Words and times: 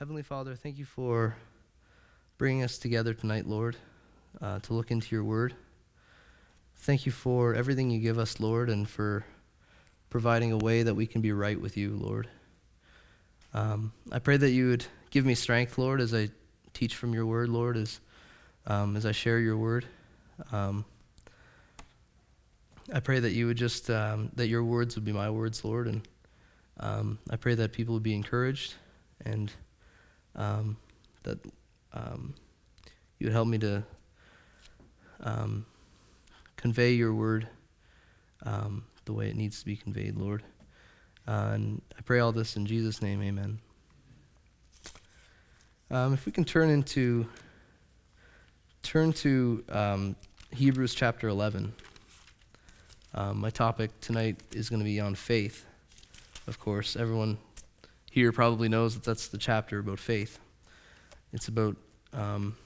Heavenly 0.00 0.22
Father, 0.22 0.54
thank 0.54 0.78
you 0.78 0.86
for 0.86 1.36
bringing 2.38 2.62
us 2.62 2.78
together 2.78 3.12
tonight, 3.12 3.46
Lord, 3.46 3.76
uh, 4.40 4.58
to 4.60 4.72
look 4.72 4.90
into 4.90 5.14
your 5.14 5.24
word. 5.24 5.52
Thank 6.74 7.04
you 7.04 7.12
for 7.12 7.54
everything 7.54 7.90
you 7.90 8.00
give 8.00 8.18
us, 8.18 8.40
Lord, 8.40 8.70
and 8.70 8.88
for 8.88 9.26
providing 10.08 10.52
a 10.52 10.56
way 10.56 10.84
that 10.84 10.94
we 10.94 11.06
can 11.06 11.20
be 11.20 11.32
right 11.32 11.60
with 11.60 11.76
you, 11.76 11.90
Lord. 11.90 12.30
Um, 13.52 13.92
I 14.10 14.20
pray 14.20 14.38
that 14.38 14.52
you 14.52 14.68
would 14.68 14.86
give 15.10 15.26
me 15.26 15.34
strength, 15.34 15.76
Lord, 15.76 16.00
as 16.00 16.14
I 16.14 16.30
teach 16.72 16.96
from 16.96 17.12
your 17.12 17.26
word, 17.26 17.50
Lord, 17.50 17.76
as, 17.76 18.00
um, 18.66 18.96
as 18.96 19.04
I 19.04 19.12
share 19.12 19.38
your 19.38 19.58
word. 19.58 19.84
Um, 20.50 20.86
I 22.90 23.00
pray 23.00 23.20
that 23.20 23.32
you 23.32 23.48
would 23.48 23.58
just, 23.58 23.90
um, 23.90 24.30
that 24.36 24.48
your 24.48 24.64
words 24.64 24.94
would 24.94 25.04
be 25.04 25.12
my 25.12 25.28
words, 25.28 25.62
Lord, 25.62 25.88
and 25.88 26.08
um, 26.78 27.18
I 27.28 27.36
pray 27.36 27.54
that 27.56 27.74
people 27.74 27.92
would 27.92 28.02
be 28.02 28.14
encouraged 28.14 28.76
and 29.26 29.52
um, 30.36 30.76
that 31.24 31.38
um, 31.92 32.34
you 33.18 33.26
would 33.26 33.32
help 33.32 33.48
me 33.48 33.58
to 33.58 33.84
um, 35.22 35.66
convey 36.56 36.92
your 36.92 37.14
word 37.14 37.48
um, 38.44 38.84
the 39.04 39.12
way 39.12 39.28
it 39.28 39.36
needs 39.36 39.60
to 39.60 39.66
be 39.66 39.76
conveyed, 39.76 40.16
Lord. 40.16 40.42
Uh, 41.26 41.50
and 41.54 41.82
I 41.98 42.02
pray 42.02 42.20
all 42.20 42.32
this 42.32 42.56
in 42.56 42.66
Jesus' 42.66 43.02
name, 43.02 43.22
amen. 43.22 43.58
Um, 45.90 46.14
if 46.14 46.24
we 46.24 46.32
can 46.32 46.44
turn 46.44 46.70
into 46.70 47.26
turn 48.82 49.12
to 49.12 49.62
um, 49.68 50.16
Hebrews 50.52 50.94
chapter 50.94 51.28
11. 51.28 51.72
Um, 53.14 53.40
my 53.40 53.50
topic 53.50 53.90
tonight 54.00 54.36
is 54.52 54.68
going 54.68 54.80
to 54.80 54.84
be 54.84 55.00
on 55.00 55.14
faith. 55.14 55.64
Of 56.46 56.58
course, 56.58 56.96
everyone 56.96 57.38
here 58.10 58.32
probably 58.32 58.68
knows 58.68 58.94
that 58.94 59.04
that's 59.04 59.28
the 59.28 59.38
chapter 59.38 59.78
about 59.78 60.00
faith. 60.00 60.40
It's 61.32 61.46
about 61.46 61.76
um, 62.12 62.56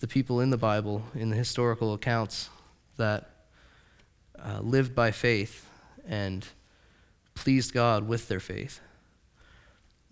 the 0.00 0.08
people 0.08 0.40
in 0.40 0.50
the 0.50 0.56
Bible, 0.56 1.04
in 1.14 1.30
the 1.30 1.36
historical 1.36 1.94
accounts, 1.94 2.50
that 2.96 3.30
uh, 4.44 4.58
lived 4.60 4.96
by 4.96 5.12
faith 5.12 5.64
and 6.06 6.44
pleased 7.34 7.72
God 7.72 8.08
with 8.08 8.26
their 8.26 8.40
faith. 8.40 8.80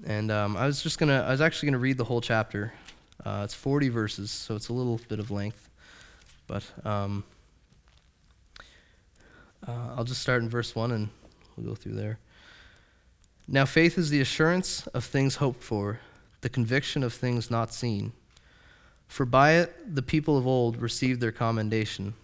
And 0.07 0.31
um, 0.31 0.57
I 0.57 0.67
was 0.67 0.81
just 0.81 1.01
gonna, 1.01 1.25
I 1.27 1.33
was 1.33 1.41
actually 1.41 1.67
gonna 1.71 1.81
read 1.81 1.99
the 1.99 2.05
whole 2.05 2.21
chapter. 2.21 2.73
Uh, 3.25 3.43
it's 3.45 3.53
40 3.53 3.89
verses, 3.89 4.31
so 4.31 4.55
it's 4.55 4.69
a 4.69 4.73
little 4.73 5.01
bit 5.09 5.19
of 5.19 5.33
length, 5.33 5.69
but 6.47 6.65
um, 6.85 7.25
uh, 9.67 9.95
I'll 9.97 10.05
just 10.05 10.23
start 10.23 10.41
in 10.41 10.49
verse 10.49 10.75
one 10.75 10.93
and 10.93 11.09
we'll 11.57 11.67
go 11.67 11.75
through 11.75 11.95
there. 11.95 12.19
Now, 13.53 13.65
faith 13.65 13.99
is 13.99 14.11
the 14.11 14.21
assurance 14.21 14.87
of 14.89 15.05
things 15.05 15.37
hoped 15.37 15.65
for, 15.65 15.99
the 16.41 16.49
conviction 16.49 17.03
of 17.03 17.13
things 17.13 17.51
not 17.51 17.75
seen. 17.75 18.13
For 19.09 19.27
by 19.27 19.55
it 19.55 19.97
the 19.97 20.03
people 20.03 20.39
of 20.39 20.47
old 20.47 20.81
received 20.81 21.21
their 21.21 21.33
commendation. 21.33 22.15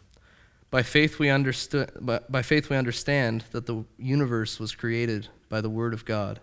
By 0.70 0.84
faith 0.84 1.18
we 1.18 1.28
understood 1.28 1.90
by, 2.00 2.20
by 2.28 2.42
faith 2.42 2.70
we 2.70 2.76
understand 2.76 3.42
that 3.50 3.66
the 3.66 3.84
universe 3.98 4.60
was 4.60 4.76
created 4.76 5.26
by 5.48 5.60
the 5.60 5.68
word 5.68 5.94
of 5.94 6.04
God, 6.04 6.38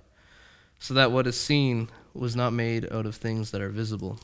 so 0.79 0.93
that 0.95 1.13
what 1.13 1.27
is 1.27 1.39
seen 1.39 1.89
was 2.13 2.35
not 2.35 2.51
made 2.51 2.91
out 2.91 3.05
of 3.05 3.15
things 3.15 3.51
that 3.51 3.61
are 3.61 3.69
visible. 3.69 4.19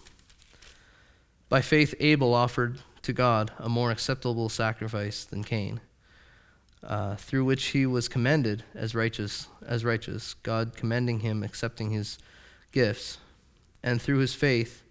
By 1.47 1.61
faith 1.61 1.95
Abel 2.01 2.33
offered 2.33 2.79
to 3.03 3.13
God 3.13 3.51
a 3.59 3.69
more 3.69 3.91
acceptable 3.91 4.49
sacrifice 4.49 5.23
than 5.23 5.45
Cain, 5.45 5.79
uh, 6.83 7.15
through 7.15 7.45
which 7.45 7.65
he 7.67 7.85
was 7.85 8.07
commended 8.07 8.63
as 8.73 8.95
righteous, 8.95 9.47
as 9.65 9.83
righteous, 9.83 10.33
God 10.35 10.75
commending 10.75 11.19
him, 11.19 11.43
accepting 11.43 11.91
his 11.91 12.17
gifts, 12.71 13.17
and 13.83 14.01
through 14.01 14.19
his 14.19 14.33
faith, 14.33 14.83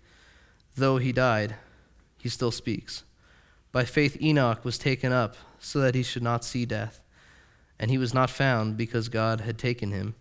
though 0.76 0.98
he 0.98 1.12
died, 1.12 1.56
he 2.18 2.28
still 2.28 2.50
speaks. 2.50 3.04
By 3.72 3.84
faith, 3.84 4.20
Enoch 4.20 4.64
was 4.64 4.78
taken 4.78 5.12
up 5.12 5.36
so 5.58 5.80
that 5.80 5.94
he 5.94 6.02
should 6.02 6.22
not 6.22 6.44
see 6.44 6.64
death, 6.64 7.00
and 7.78 7.90
he 7.90 7.98
was 7.98 8.14
not 8.14 8.30
found 8.30 8.76
because 8.76 9.08
God 9.08 9.42
had 9.42 9.58
taken 9.58 9.92
him. 9.92 10.14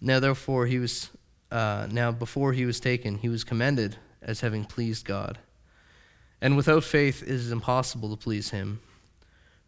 Now, 0.00 0.20
therefore, 0.20 0.66
he 0.66 0.78
was 0.78 1.10
uh, 1.52 1.86
now 1.90 2.10
before 2.10 2.54
he 2.54 2.64
was 2.64 2.80
taken, 2.80 3.18
he 3.18 3.28
was 3.28 3.44
commended 3.44 3.96
as 4.22 4.40
having 4.40 4.64
pleased 4.64 5.04
God. 5.04 5.38
And 6.40 6.56
without 6.56 6.82
faith, 6.82 7.22
it 7.22 7.28
is 7.28 7.52
impossible 7.52 8.10
to 8.10 8.16
please 8.16 8.50
him. 8.50 8.80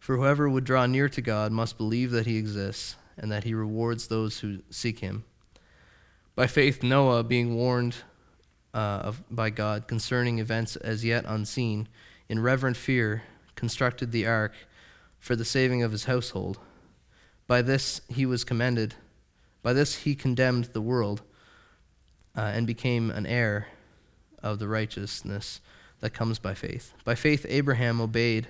For 0.05 0.17
whoever 0.17 0.47
would 0.47 0.65
draw 0.65 0.85
near 0.85 1.09
to 1.09 1.19
God 1.19 1.51
must 1.51 1.79
believe 1.79 2.11
that 2.11 2.27
he 2.27 2.37
exists 2.37 2.95
and 3.17 3.31
that 3.31 3.43
he 3.43 3.55
rewards 3.55 4.05
those 4.05 4.37
who 4.37 4.59
seek 4.69 4.99
him. 4.99 5.23
By 6.35 6.45
faith, 6.45 6.83
Noah, 6.83 7.23
being 7.23 7.55
warned 7.55 7.95
uh, 8.71 9.01
of, 9.01 9.23
by 9.31 9.49
God 9.49 9.87
concerning 9.87 10.37
events 10.37 10.75
as 10.75 11.03
yet 11.03 11.25
unseen, 11.27 11.87
in 12.29 12.39
reverent 12.39 12.77
fear, 12.77 13.23
constructed 13.55 14.11
the 14.11 14.27
ark 14.27 14.53
for 15.17 15.35
the 15.35 15.43
saving 15.43 15.81
of 15.81 15.91
his 15.91 16.03
household. 16.03 16.59
By 17.47 17.63
this 17.63 17.99
he 18.07 18.27
was 18.27 18.43
commended. 18.43 18.93
By 19.63 19.73
this 19.73 20.03
he 20.03 20.13
condemned 20.13 20.65
the 20.65 20.81
world 20.83 21.23
uh, 22.37 22.41
and 22.41 22.67
became 22.67 23.09
an 23.09 23.25
heir 23.25 23.69
of 24.43 24.59
the 24.59 24.67
righteousness 24.67 25.61
that 26.01 26.13
comes 26.13 26.37
by 26.37 26.53
faith. 26.53 26.93
By 27.03 27.15
faith, 27.15 27.43
Abraham 27.49 27.99
obeyed 27.99 28.49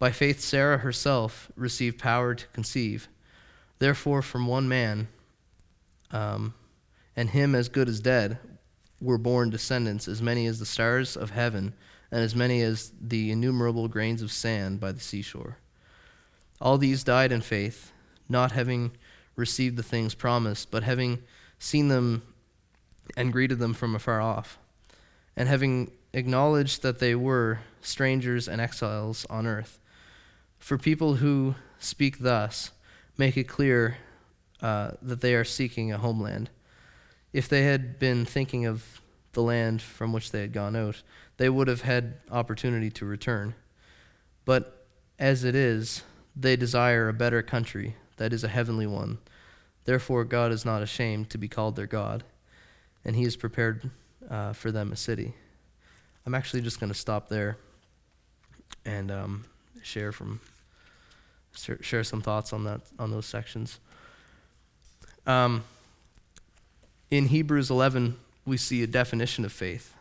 By 0.00 0.10
faith, 0.12 0.40
Sarah 0.40 0.78
herself 0.78 1.52
received 1.56 1.98
power 1.98 2.34
to 2.34 2.46
conceive. 2.48 3.06
Therefore, 3.78 4.22
from 4.22 4.46
one 4.46 4.66
man, 4.66 5.08
um, 6.10 6.54
and 7.14 7.28
him 7.28 7.54
as 7.54 7.68
good 7.68 7.86
as 7.86 8.00
dead, 8.00 8.38
were 8.98 9.18
born 9.18 9.50
descendants, 9.50 10.08
as 10.08 10.22
many 10.22 10.46
as 10.46 10.58
the 10.58 10.64
stars 10.64 11.18
of 11.18 11.30
heaven, 11.30 11.74
and 12.10 12.22
as 12.22 12.34
many 12.34 12.62
as 12.62 12.92
the 12.98 13.30
innumerable 13.30 13.88
grains 13.88 14.22
of 14.22 14.32
sand 14.32 14.80
by 14.80 14.90
the 14.90 15.00
seashore. 15.00 15.58
All 16.62 16.78
these 16.78 17.04
died 17.04 17.30
in 17.30 17.42
faith, 17.42 17.92
not 18.26 18.52
having 18.52 18.92
received 19.36 19.76
the 19.76 19.82
things 19.82 20.14
promised, 20.14 20.70
but 20.70 20.82
having 20.82 21.22
seen 21.58 21.88
them 21.88 22.22
and 23.18 23.34
greeted 23.34 23.58
them 23.58 23.74
from 23.74 23.94
afar 23.94 24.20
off, 24.20 24.58
and 25.36 25.46
having 25.46 25.90
acknowledged 26.14 26.80
that 26.80 27.00
they 27.00 27.14
were 27.14 27.60
strangers 27.82 28.48
and 28.48 28.62
exiles 28.62 29.26
on 29.28 29.46
earth. 29.46 29.78
For 30.60 30.78
people 30.78 31.16
who 31.16 31.56
speak 31.78 32.20
thus 32.20 32.70
make 33.16 33.36
it 33.36 33.48
clear 33.48 33.96
uh, 34.62 34.92
that 35.02 35.20
they 35.20 35.34
are 35.34 35.44
seeking 35.44 35.90
a 35.90 35.98
homeland. 35.98 36.50
If 37.32 37.48
they 37.48 37.64
had 37.64 37.98
been 37.98 38.24
thinking 38.24 38.66
of 38.66 39.00
the 39.32 39.42
land 39.42 39.82
from 39.82 40.12
which 40.12 40.30
they 40.30 40.42
had 40.42 40.52
gone 40.52 40.76
out, 40.76 41.02
they 41.38 41.48
would 41.48 41.68
have 41.68 41.80
had 41.80 42.14
opportunity 42.30 42.90
to 42.90 43.04
return. 43.06 43.54
But 44.44 44.86
as 45.18 45.44
it 45.44 45.54
is, 45.54 46.02
they 46.36 46.56
desire 46.56 47.08
a 47.08 47.14
better 47.14 47.42
country, 47.42 47.96
that 48.16 48.32
is 48.32 48.44
a 48.44 48.48
heavenly 48.48 48.86
one. 48.86 49.18
Therefore, 49.84 50.24
God 50.24 50.52
is 50.52 50.64
not 50.64 50.82
ashamed 50.82 51.30
to 51.30 51.38
be 51.38 51.48
called 51.48 51.76
their 51.76 51.86
God, 51.86 52.22
and 53.04 53.16
He 53.16 53.24
has 53.24 53.36
prepared 53.36 53.90
uh, 54.28 54.52
for 54.52 54.70
them 54.70 54.92
a 54.92 54.96
city. 54.96 55.34
I'm 56.26 56.34
actually 56.34 56.62
just 56.62 56.80
going 56.80 56.92
to 56.92 56.98
stop 56.98 57.28
there 57.28 57.56
and 58.84 59.10
um, 59.10 59.44
share 59.82 60.12
from 60.12 60.40
share 61.52 62.04
some 62.04 62.22
thoughts 62.22 62.52
on 62.52 62.64
that 62.64 62.80
on 62.98 63.10
those 63.10 63.26
sections. 63.26 63.78
Um, 65.26 65.64
in 67.10 67.26
Hebrews 67.26 67.70
11, 67.70 68.16
we 68.46 68.56
see 68.56 68.82
a 68.82 68.86
definition 68.86 69.44
of 69.44 69.52
faith. 69.52 69.94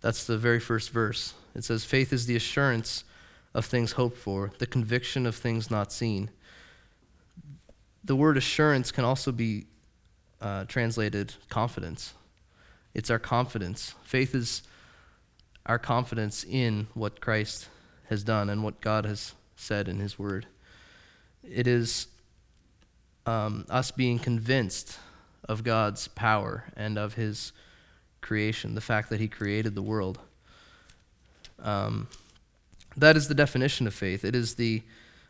That's 0.00 0.26
the 0.26 0.38
very 0.38 0.60
first 0.60 0.90
verse. 0.90 1.34
It 1.54 1.64
says, 1.64 1.84
"Faith 1.84 2.12
is 2.12 2.26
the 2.26 2.36
assurance 2.36 3.04
of 3.52 3.64
things 3.64 3.92
hoped 3.92 4.18
for, 4.18 4.52
the 4.58 4.66
conviction 4.66 5.26
of 5.26 5.34
things 5.34 5.70
not 5.70 5.92
seen." 5.92 6.30
The 8.02 8.16
word 8.16 8.36
assurance 8.36 8.92
can 8.92 9.04
also 9.04 9.32
be 9.32 9.66
uh, 10.40 10.64
translated 10.64 11.34
confidence. 11.48 12.12
It's 12.92 13.10
our 13.10 13.18
confidence. 13.18 13.94
Faith 14.04 14.34
is 14.34 14.62
our 15.66 15.78
confidence 15.78 16.44
in 16.44 16.86
what 16.94 17.20
Christ 17.20 17.68
has 18.08 18.22
done 18.22 18.50
and 18.50 18.62
what 18.62 18.80
God 18.80 19.06
has 19.06 19.34
said 19.56 19.88
in 19.88 19.98
His 19.98 20.18
Word. 20.18 20.46
It 21.42 21.66
is 21.66 22.08
um, 23.26 23.66
us 23.68 23.90
being 23.90 24.18
convinced 24.18 24.98
of 25.48 25.62
God's 25.62 26.08
power 26.08 26.64
and 26.76 26.98
of 26.98 27.14
His 27.14 27.52
creation, 28.24 28.74
the 28.74 28.80
fact 28.80 29.10
that 29.10 29.20
he 29.20 29.28
created 29.28 29.74
the 29.74 29.82
world. 29.82 30.18
Um, 31.62 32.08
that 32.96 33.16
is 33.16 33.28
the 33.28 33.34
definition 33.34 33.86
of 33.86 33.94
faith. 33.94 34.24
It 34.24 34.34
is 34.34 34.54
the 34.54 34.82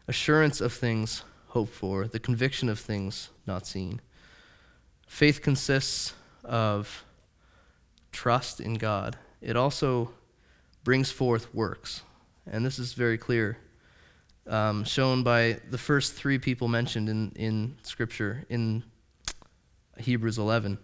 assurance 0.07 0.61
of 0.61 0.73
things 0.73 1.25
hoped 1.49 1.75
for, 1.75 2.07
the 2.07 2.21
conviction 2.21 2.69
of 2.69 2.79
things 2.79 3.31
not 3.47 3.67
seen. 3.67 4.01
Faith 5.07 5.43
consists 5.43 6.15
of 6.45 7.05
trust 8.13 8.61
in 8.61 8.75
God. 8.75 9.17
It 9.43 9.57
also 9.57 10.13
brings 10.85 11.11
forth 11.11 11.53
works. 11.55 12.03
And 12.47 12.65
this 12.65 12.79
is 12.79 12.93
very 12.93 13.19
clear, 13.19 13.59
um, 14.47 14.85
shown 14.85 15.23
by 15.23 15.59
the 15.71 15.79
first 15.79 16.15
three 16.15 16.39
people 16.39 16.69
mentioned 16.69 17.09
in, 17.09 17.33
in 17.37 17.77
Scripture 17.83 18.45
in 18.49 18.85
Hebrews 19.99 20.39
11. 20.39 20.79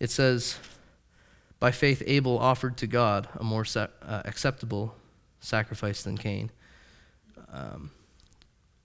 It 0.00 0.10
says, 0.10 0.58
By 1.60 1.70
faith, 1.70 2.02
Abel 2.06 2.38
offered 2.38 2.76
to 2.78 2.86
God 2.86 3.28
a 3.36 3.44
more 3.44 3.64
sa- 3.64 3.88
uh, 4.02 4.22
acceptable 4.24 4.94
sacrifice 5.40 6.02
than 6.02 6.18
Cain, 6.18 6.50
um, 7.52 7.90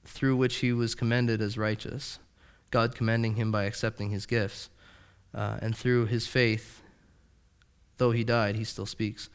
through 0.06 0.36
which 0.36 0.58
he 0.58 0.72
was 0.72 0.96
commended 0.96 1.42
as 1.42 1.58
righteous, 1.58 2.19
God 2.72 2.96
commending 2.96 3.36
him 3.36 3.52
by 3.52 3.64
accepting 3.64 4.10
his 4.10 4.25
gifts. 4.25 4.69
Uh, 5.34 5.58
and 5.62 5.75
through 5.75 6.06
his 6.06 6.25
faith, 6.25 6.81
though 7.98 8.12
he 8.12 8.24
died, 8.24 8.56
he 8.56 8.64
still 8.64 8.86
speaks. 8.86 9.30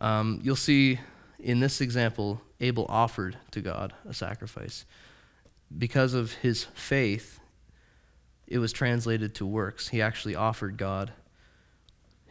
Um, 0.00 0.40
you'll 0.42 0.56
see 0.56 0.98
in 1.38 1.60
this 1.60 1.80
example, 1.80 2.40
Abel 2.60 2.86
offered 2.88 3.36
to 3.52 3.60
God 3.60 3.92
a 4.08 4.14
sacrifice. 4.14 4.84
Because 5.76 6.14
of 6.14 6.32
his 6.32 6.64
faith, 6.74 7.40
it 8.46 8.58
was 8.58 8.72
translated 8.72 9.34
to 9.36 9.46
works. 9.46 9.88
He 9.88 10.00
actually 10.00 10.34
offered 10.34 10.76
God 10.76 11.12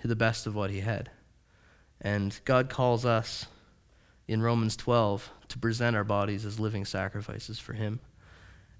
the 0.03 0.15
best 0.15 0.47
of 0.47 0.55
what 0.55 0.69
he 0.69 0.79
had. 0.79 1.09
And 2.01 2.39
God 2.45 2.69
calls 2.69 3.05
us 3.05 3.45
in 4.27 4.41
Romans 4.41 4.75
12 4.75 5.29
to 5.49 5.59
present 5.59 5.95
our 5.95 6.03
bodies 6.03 6.45
as 6.45 6.59
living 6.59 6.85
sacrifices 6.85 7.59
for 7.59 7.73
him. 7.73 7.99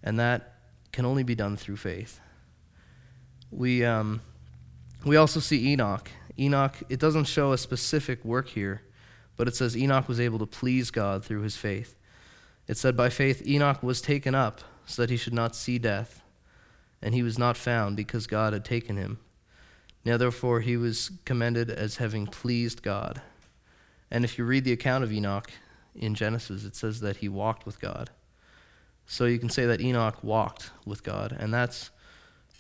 And 0.04 0.20
that 0.20 0.56
can 0.92 1.06
only 1.06 1.24
be 1.24 1.36
done 1.36 1.58
through 1.58 1.78
faith. 1.78 2.20
We, 3.52 3.84
um, 3.86 4.22
we 5.06 5.16
also 5.16 5.40
see 5.40 5.72
Enoch. 5.72 6.10
Enoch, 6.40 6.76
it 6.90 7.00
doesn't 7.00 7.26
show 7.26 7.54
a 7.54 7.58
specific 7.58 8.24
work 8.24 8.50
here, 8.50 8.82
but 9.38 9.48
it 9.48 9.56
says 9.56 9.78
Enoch 9.78 10.08
was 10.08 10.20
able 10.20 10.40
to 10.40 10.46
please 10.46 10.92
God 10.92 11.24
through 11.24 11.42
his 11.42 11.56
faith. 11.56 11.96
It 12.68 12.78
said, 12.78 12.98
By 12.98 13.10
faith, 13.10 13.48
Enoch 13.48 13.82
was 13.82 14.02
taken 14.02 14.36
up 14.36 14.62
so 14.86 15.02
that 15.02 15.10
he 15.10 15.18
should 15.18 15.34
not 15.34 15.56
see 15.56 15.78
death, 15.78 16.22
and 17.02 17.14
he 17.14 17.24
was 17.24 17.38
not 17.38 17.56
found 17.56 17.96
because 17.96 18.28
God 18.28 18.54
had 18.54 18.66
taken 18.66 18.98
him. 18.98 19.20
Now, 20.04 20.18
therefore, 20.18 20.62
he 20.62 20.76
was 20.76 21.12
commended 21.26 21.70
as 21.70 21.98
having 21.98 22.28
pleased 22.28 22.82
God. 22.82 23.22
And 24.10 24.24
if 24.24 24.38
you 24.38 24.46
read 24.46 24.64
the 24.64 24.72
account 24.72 25.04
of 25.04 25.12
Enoch 25.12 25.52
in 25.96 26.16
Genesis, 26.16 26.64
it 26.64 26.76
says 26.76 27.02
that 27.02 27.18
he 27.18 27.30
walked 27.30 27.66
with 27.66 27.80
God. 27.80 28.10
So 29.06 29.26
you 29.26 29.40
can 29.40 29.50
say 29.50 29.66
that 29.66 29.82
Enoch 29.82 30.24
walked 30.24 30.72
with 30.86 31.04
God, 31.04 31.36
and 31.38 31.54
that's 31.54 31.92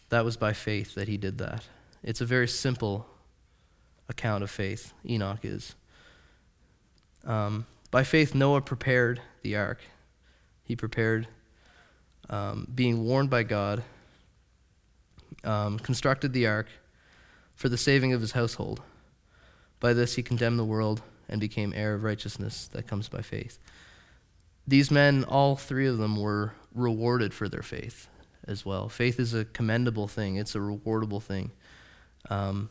that 0.09 0.24
was 0.24 0.38
by 0.38 0.53
faith 0.53 0.95
that 0.95 1.09
he 1.09 1.18
did 1.18 1.38
that. 1.39 1.65
It's 2.01 2.21
a 2.21 2.25
very 2.25 2.47
simple 2.47 3.07
account 4.07 4.44
of 4.44 4.50
faith, 4.50 4.94
Enoch 5.06 5.39
is. 5.44 5.75
Um, 7.25 7.65
by 7.91 8.03
faith, 8.03 8.35
Noah 8.35 8.61
prepared 8.61 9.21
the 9.41 9.55
ark. 9.55 9.79
He 10.63 10.75
prepared, 10.75 11.27
um, 12.29 12.67
being 12.73 13.03
warned 13.05 13.29
by 13.29 13.43
God, 13.43 13.83
um, 15.43 15.79
constructed 15.79 16.33
the 16.33 16.47
ark 16.47 16.67
for 17.55 17.69
the 17.69 17.77
saving 17.77 18.13
of 18.13 18.21
his 18.21 18.33
household. 18.33 18.81
By 19.79 19.93
this, 19.93 20.15
he 20.15 20.23
condemned 20.23 20.59
the 20.59 20.65
world 20.65 21.01
and 21.29 21.39
became 21.39 21.73
heir 21.75 21.93
of 21.93 22.03
righteousness 22.03 22.67
that 22.73 22.87
comes 22.87 23.09
by 23.09 23.21
faith. 23.21 23.59
These 24.67 24.91
men, 24.91 25.23
all 25.23 25.55
three 25.55 25.87
of 25.87 25.97
them, 25.97 26.19
were 26.19 26.53
rewarded 26.73 27.33
for 27.33 27.47
their 27.47 27.61
faith 27.61 28.07
as 28.47 28.65
well. 28.65 28.89
Faith 28.89 29.19
is 29.19 29.33
a 29.33 29.45
commendable 29.45 30.07
thing, 30.07 30.35
it's 30.35 30.55
a 30.55 30.59
rewardable 30.59 31.21
thing. 31.21 31.51
Um, 32.29 32.69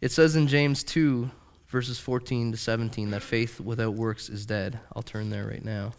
it 0.00 0.12
says 0.12 0.36
in 0.36 0.46
James 0.46 0.84
2, 0.84 1.30
verses 1.68 1.98
14 1.98 2.52
to 2.52 2.58
17, 2.58 3.10
that 3.10 3.22
faith 3.22 3.60
without 3.60 3.94
works 3.94 4.28
is 4.28 4.46
dead. 4.46 4.80
I'll 4.96 5.02
turn 5.02 5.30
there 5.30 5.46
right 5.46 5.64
now. 5.64 5.92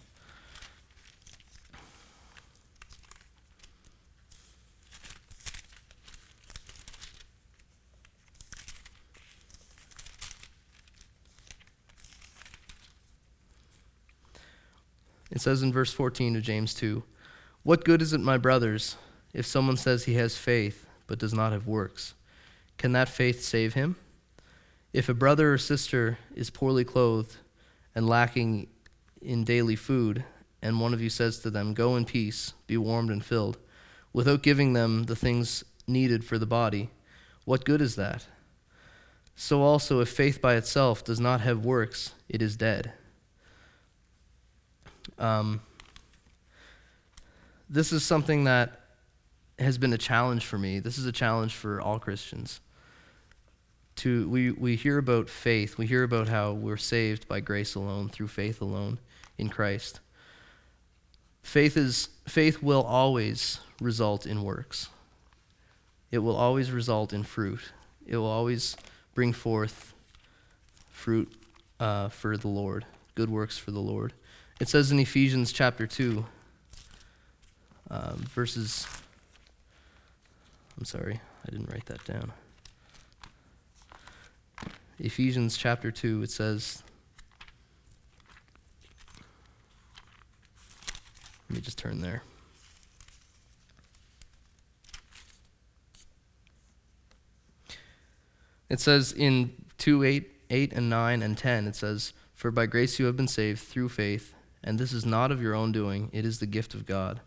It 15.32 15.42
says 15.42 15.62
in 15.62 15.72
verse 15.72 15.94
14 15.94 16.36
of 16.36 16.44
James 16.44 16.74
2 16.74 17.04
What 17.64 17.86
good 17.86 18.02
is 18.02 18.14
it, 18.14 18.20
my 18.20 18.38
brothers, 18.38 18.98
if 19.34 19.46
someone 19.46 19.78
says 19.78 20.04
he 20.04 20.16
has 20.16 20.36
faith 20.36 20.88
but 21.06 21.20
does 21.20 21.34
not 21.34 21.52
have 21.52 21.68
works? 21.68 22.16
Can 22.78 22.94
that 22.94 23.08
faith 23.08 23.44
save 23.44 23.74
him? 23.74 23.96
If 24.92 25.08
a 25.08 25.14
brother 25.14 25.54
or 25.54 25.58
sister 25.58 26.18
is 26.36 26.50
poorly 26.50 26.84
clothed 26.84 27.38
and 27.94 28.08
lacking 28.08 28.68
in 29.22 29.44
daily 29.44 29.76
food, 29.76 30.24
and 30.62 30.80
one 30.80 30.94
of 30.94 31.02
you 31.02 31.10
says 31.10 31.40
to 31.40 31.50
them, 31.50 31.74
Go 31.74 31.96
in 31.96 32.06
peace, 32.06 32.54
be 32.66 32.78
warmed 32.78 33.12
and 33.12 33.24
filled, 33.24 33.58
without 34.14 34.42
giving 34.42 34.74
them 34.74 35.04
the 35.04 35.16
things 35.16 35.64
needed 35.88 36.24
for 36.24 36.38
the 36.38 36.46
body, 36.46 36.90
what 37.46 37.66
good 37.66 37.82
is 37.82 37.96
that? 37.96 38.26
So 39.36 39.62
also, 39.62 40.02
if 40.02 40.10
faith 40.10 40.42
by 40.42 40.56
itself 40.56 41.04
does 41.04 41.20
not 41.20 41.42
have 41.42 41.64
works, 41.64 42.14
it 42.28 42.42
is 42.42 42.56
dead. 42.56 42.92
Um, 45.18 45.62
this 47.70 47.92
is 47.94 48.04
something 48.04 48.46
that 48.46 48.82
has 49.58 49.78
been 49.78 49.94
a 49.94 49.98
challenge 49.98 50.46
for 50.46 50.58
me. 50.58 50.80
This 50.80 50.98
is 50.98 51.06
a 51.06 51.12
challenge 51.12 51.54
for 51.54 51.80
all 51.80 52.00
Christians. 52.00 52.60
To, 54.00 54.30
we, 54.30 54.52
we 54.52 54.76
hear 54.78 54.98
about 54.98 55.30
faith. 55.30 55.78
We 55.78 55.86
hear 55.86 56.04
about 56.04 56.30
how 56.30 56.54
we're 56.54 56.78
saved 56.78 57.28
by 57.28 57.42
grace 57.42 57.76
alone, 57.76 58.08
through 58.08 58.30
faith 58.30 58.62
alone 58.62 59.00
in 59.38 59.50
Christ. 59.50 60.00
Faith, 61.42 61.76
is, 61.76 62.08
faith 62.26 62.64
will 62.64 62.84
always 62.84 63.60
result 63.82 64.26
in 64.26 64.44
works, 64.44 64.90
it 66.12 66.20
will 66.20 66.36
always 66.36 66.72
result 66.72 67.14
in 67.14 67.24
fruit. 67.24 67.60
It 68.08 68.18
will 68.18 68.26
always 68.26 68.76
bring 69.14 69.34
forth 69.34 69.94
fruit 70.90 71.32
uh, 71.80 72.10
for 72.10 72.38
the 72.38 72.48
Lord, 72.48 72.86
good 73.14 73.30
works 73.30 73.58
for 73.58 73.70
the 73.70 73.80
Lord. 73.80 74.14
It 74.60 74.68
says 74.68 74.92
in 74.92 75.00
Ephesians 75.00 75.52
chapter 75.52 75.86
2, 75.86 76.26
uh, 77.92 78.14
verses. 78.16 78.88
I'm 80.78 80.86
sorry, 80.86 81.20
I 81.46 81.52
didn't 81.52 81.70
write 81.70 81.86
that 81.86 82.04
down. 82.06 82.32
Ephesians 85.00 85.58
chapter 85.58 85.92
2, 85.92 86.24
it 86.24 86.32
says. 86.32 86.84
Let 91.50 91.56
me 91.56 91.62
just 91.62 91.78
turn 91.78 92.02
there. 92.02 92.22
It 98.70 98.80
says 98.80 99.14
in 99.14 99.52
2 99.80 100.04
8, 100.04 100.30
8 100.52 100.74
and 100.74 100.90
9 100.90 101.22
and 101.24 101.38
10, 101.38 101.68
it 101.68 101.76
says, 101.76 102.14
For 102.36 102.52
by 102.52 102.68
grace 102.68 103.00
you 103.00 103.06
have 103.06 103.18
been 103.18 103.28
saved 103.28 103.60
through 103.60 103.90
faith 103.90 104.36
and 104.64 104.78
this 104.78 104.94
is 104.94 105.06
not 105.06 105.32
of 105.32 105.42
your 105.42 105.56
own 105.56 105.72
doing, 105.72 106.10
it 106.12 106.26
is 106.26 106.40
the 106.40 106.46
gift 106.46 106.74
of 106.74 106.86
God. 106.86 107.22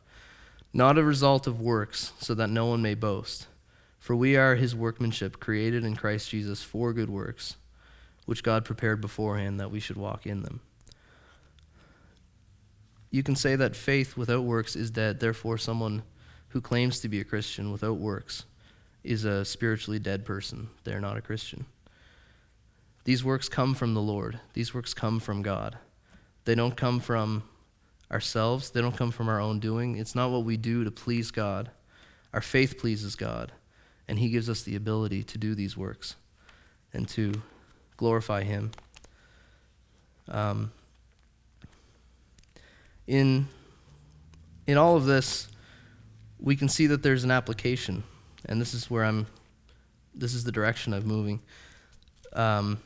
Not 0.73 0.99
a 0.99 1.05
result 1.05 1.47
of 1.47 1.61
works, 1.61 2.12
so 2.19 2.35
that 2.35 2.50
no 2.50 2.67
one 2.67 2.83
may 2.83 2.95
boast. 2.95 3.47
For 3.99 4.17
we 4.17 4.37
are 4.37 4.57
his 4.57 4.75
workmanship, 4.75 5.38
created 5.38 5.85
in 5.85 5.97
Christ 5.97 6.31
Jesus 6.31 6.62
for 6.62 6.93
good 6.93 7.11
works, 7.11 7.57
which 8.26 8.43
God 8.43 8.64
prepared 8.64 9.00
beforehand 9.00 9.61
that 9.61 9.71
we 9.71 9.81
should 9.81 9.97
walk 9.97 10.26
in 10.26 10.43
them. 10.43 10.61
You 13.11 13.23
can 13.23 13.37
say 13.37 13.57
that 13.57 13.76
faith 13.76 14.17
without 14.17 14.45
works 14.45 14.75
is 14.75 14.91
dead, 14.91 15.21
therefore, 15.21 15.59
someone 15.59 16.02
who 16.49 16.61
claims 16.61 17.00
to 17.00 17.09
be 17.09 17.21
a 17.21 17.25
Christian 17.25 17.71
without 17.71 17.99
works 17.99 18.45
is 19.05 19.25
a 19.25 19.45
spiritually 19.45 19.99
dead 19.99 20.25
person. 20.25 20.69
They're 20.85 21.00
not 21.00 21.17
a 21.17 21.23
Christian. 21.23 21.67
These 23.05 23.25
works 23.25 23.49
come 23.49 23.75
from 23.75 23.95
the 23.95 24.00
Lord, 24.00 24.38
these 24.55 24.73
works 24.73 24.95
come 24.95 25.19
from 25.19 25.43
God. 25.43 25.76
They 26.45 26.55
don't 26.55 26.76
come 26.76 27.00
from 27.00 27.43
ourselves, 28.11 28.71
they 28.71 28.81
don't 28.81 28.97
come 28.97 29.11
from 29.11 29.29
our 29.29 29.41
own 29.41 29.61
doing. 29.61 29.97
It's 29.97 30.14
not 30.14 30.31
what 30.31 30.45
we 30.45 30.57
do 30.57 30.85
to 30.85 30.91
please 30.91 31.31
God. 31.31 31.71
Our 32.33 32.41
faith 32.41 32.79
pleases 32.79 33.14
God, 33.17 33.52
and 34.09 34.19
He 34.19 34.31
gives 34.31 34.49
us 34.49 34.62
the 34.62 34.76
ability 34.76 35.23
to 35.25 35.38
do 35.38 35.55
these 35.55 35.76
works 35.76 36.17
and 36.93 37.09
to 37.11 37.33
glorify 38.03 38.43
Him. 38.43 38.73
Um, 40.27 40.73
in, 43.07 43.47
in 44.67 44.77
all 44.77 44.97
of 44.97 45.05
this, 45.05 45.47
we 46.41 46.57
can 46.57 46.69
see 46.69 46.89
that 46.89 47.05
there's 47.05 47.23
an 47.23 47.31
application, 47.31 48.03
and 48.47 48.61
this 48.61 48.75
is 48.75 48.91
where 48.91 49.05
I'm 49.05 49.29
this 50.15 50.35
is 50.35 50.43
the 50.43 50.51
direction 50.51 50.93
I'm 50.93 51.07
moving. 51.07 51.41
Um, 52.33 52.81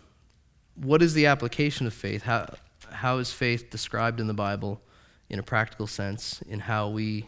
what 0.75 1.01
is 1.01 1.15
the 1.15 1.27
application 1.27 1.87
of 1.87 1.95
faith? 1.95 2.23
How, 2.23 2.55
how 2.93 3.17
is 3.17 3.33
faith 3.33 3.71
described 3.71 4.21
in 4.21 4.27
the 4.27 4.35
Bible 4.35 4.83
in 5.31 5.39
a 5.39 5.43
practical 5.43 5.87
sense 5.87 6.43
in 6.43 6.61
how 6.61 6.91
we 6.91 7.27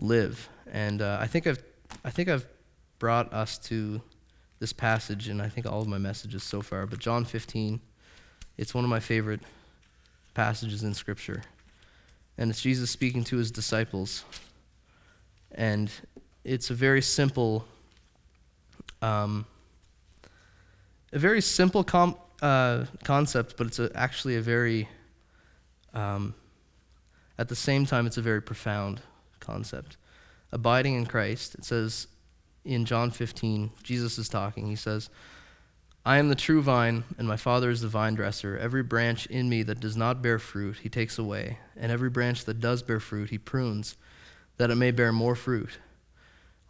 live? 0.00 0.48
And 0.70 1.00
uh, 1.00 1.18
I 1.20 1.28
think 1.28 1.46
I've 1.46 1.62
I 2.04 2.10
think 2.10 2.28
I've 2.28 2.46
brought 2.98 3.32
us 3.32 3.56
to 3.70 4.02
this 4.58 4.72
passage, 4.72 5.28
and 5.28 5.40
I 5.40 5.48
think 5.48 5.66
all 5.66 5.80
of 5.80 5.88
my 5.88 5.98
messages 5.98 6.42
so 6.42 6.62
far. 6.62 6.86
But 6.86 6.98
John 6.98 7.24
15, 7.24 7.80
it's 8.56 8.74
one 8.74 8.84
of 8.84 8.90
my 8.90 9.00
favorite 9.00 9.40
passages 10.34 10.82
in 10.82 10.94
Scripture, 10.94 11.42
and 12.36 12.50
it's 12.50 12.60
Jesus 12.60 12.90
speaking 12.90 13.24
to 13.24 13.36
his 13.36 13.50
disciples, 13.50 14.24
and 15.52 15.90
it's 16.44 16.70
a 16.70 16.74
very 16.74 17.02
simple, 17.02 17.64
um, 19.02 19.46
a 21.12 21.18
very 21.18 21.40
simple 21.40 21.84
com- 21.84 22.16
uh, 22.42 22.84
concept, 23.04 23.56
but 23.56 23.66
it's 23.66 23.78
a, 23.78 23.90
actually 23.94 24.36
a 24.36 24.40
very, 24.40 24.88
um, 25.94 26.34
at 27.38 27.48
the 27.48 27.56
same 27.56 27.86
time, 27.86 28.06
it's 28.06 28.18
a 28.18 28.22
very 28.22 28.42
profound 28.42 29.00
concept. 29.40 29.96
Abiding 30.50 30.94
in 30.94 31.06
Christ, 31.06 31.54
it 31.54 31.64
says 31.64 32.06
in 32.68 32.84
John 32.84 33.10
15, 33.10 33.70
Jesus 33.82 34.18
is 34.18 34.28
talking. 34.28 34.66
He 34.66 34.76
says, 34.76 35.08
I 36.04 36.18
am 36.18 36.28
the 36.28 36.34
true 36.34 36.62
vine, 36.62 37.04
and 37.16 37.26
my 37.26 37.36
Father 37.36 37.70
is 37.70 37.80
the 37.80 37.88
vine 37.88 38.14
dresser. 38.14 38.56
Every 38.56 38.82
branch 38.82 39.26
in 39.26 39.48
me 39.48 39.62
that 39.64 39.80
does 39.80 39.96
not 39.96 40.22
bear 40.22 40.38
fruit, 40.38 40.78
he 40.78 40.88
takes 40.88 41.18
away, 41.18 41.58
and 41.76 41.90
every 41.90 42.10
branch 42.10 42.44
that 42.44 42.60
does 42.60 42.82
bear 42.82 43.00
fruit, 43.00 43.30
he 43.30 43.38
prunes, 43.38 43.96
that 44.58 44.70
it 44.70 44.74
may 44.74 44.90
bear 44.90 45.12
more 45.12 45.34
fruit. 45.34 45.78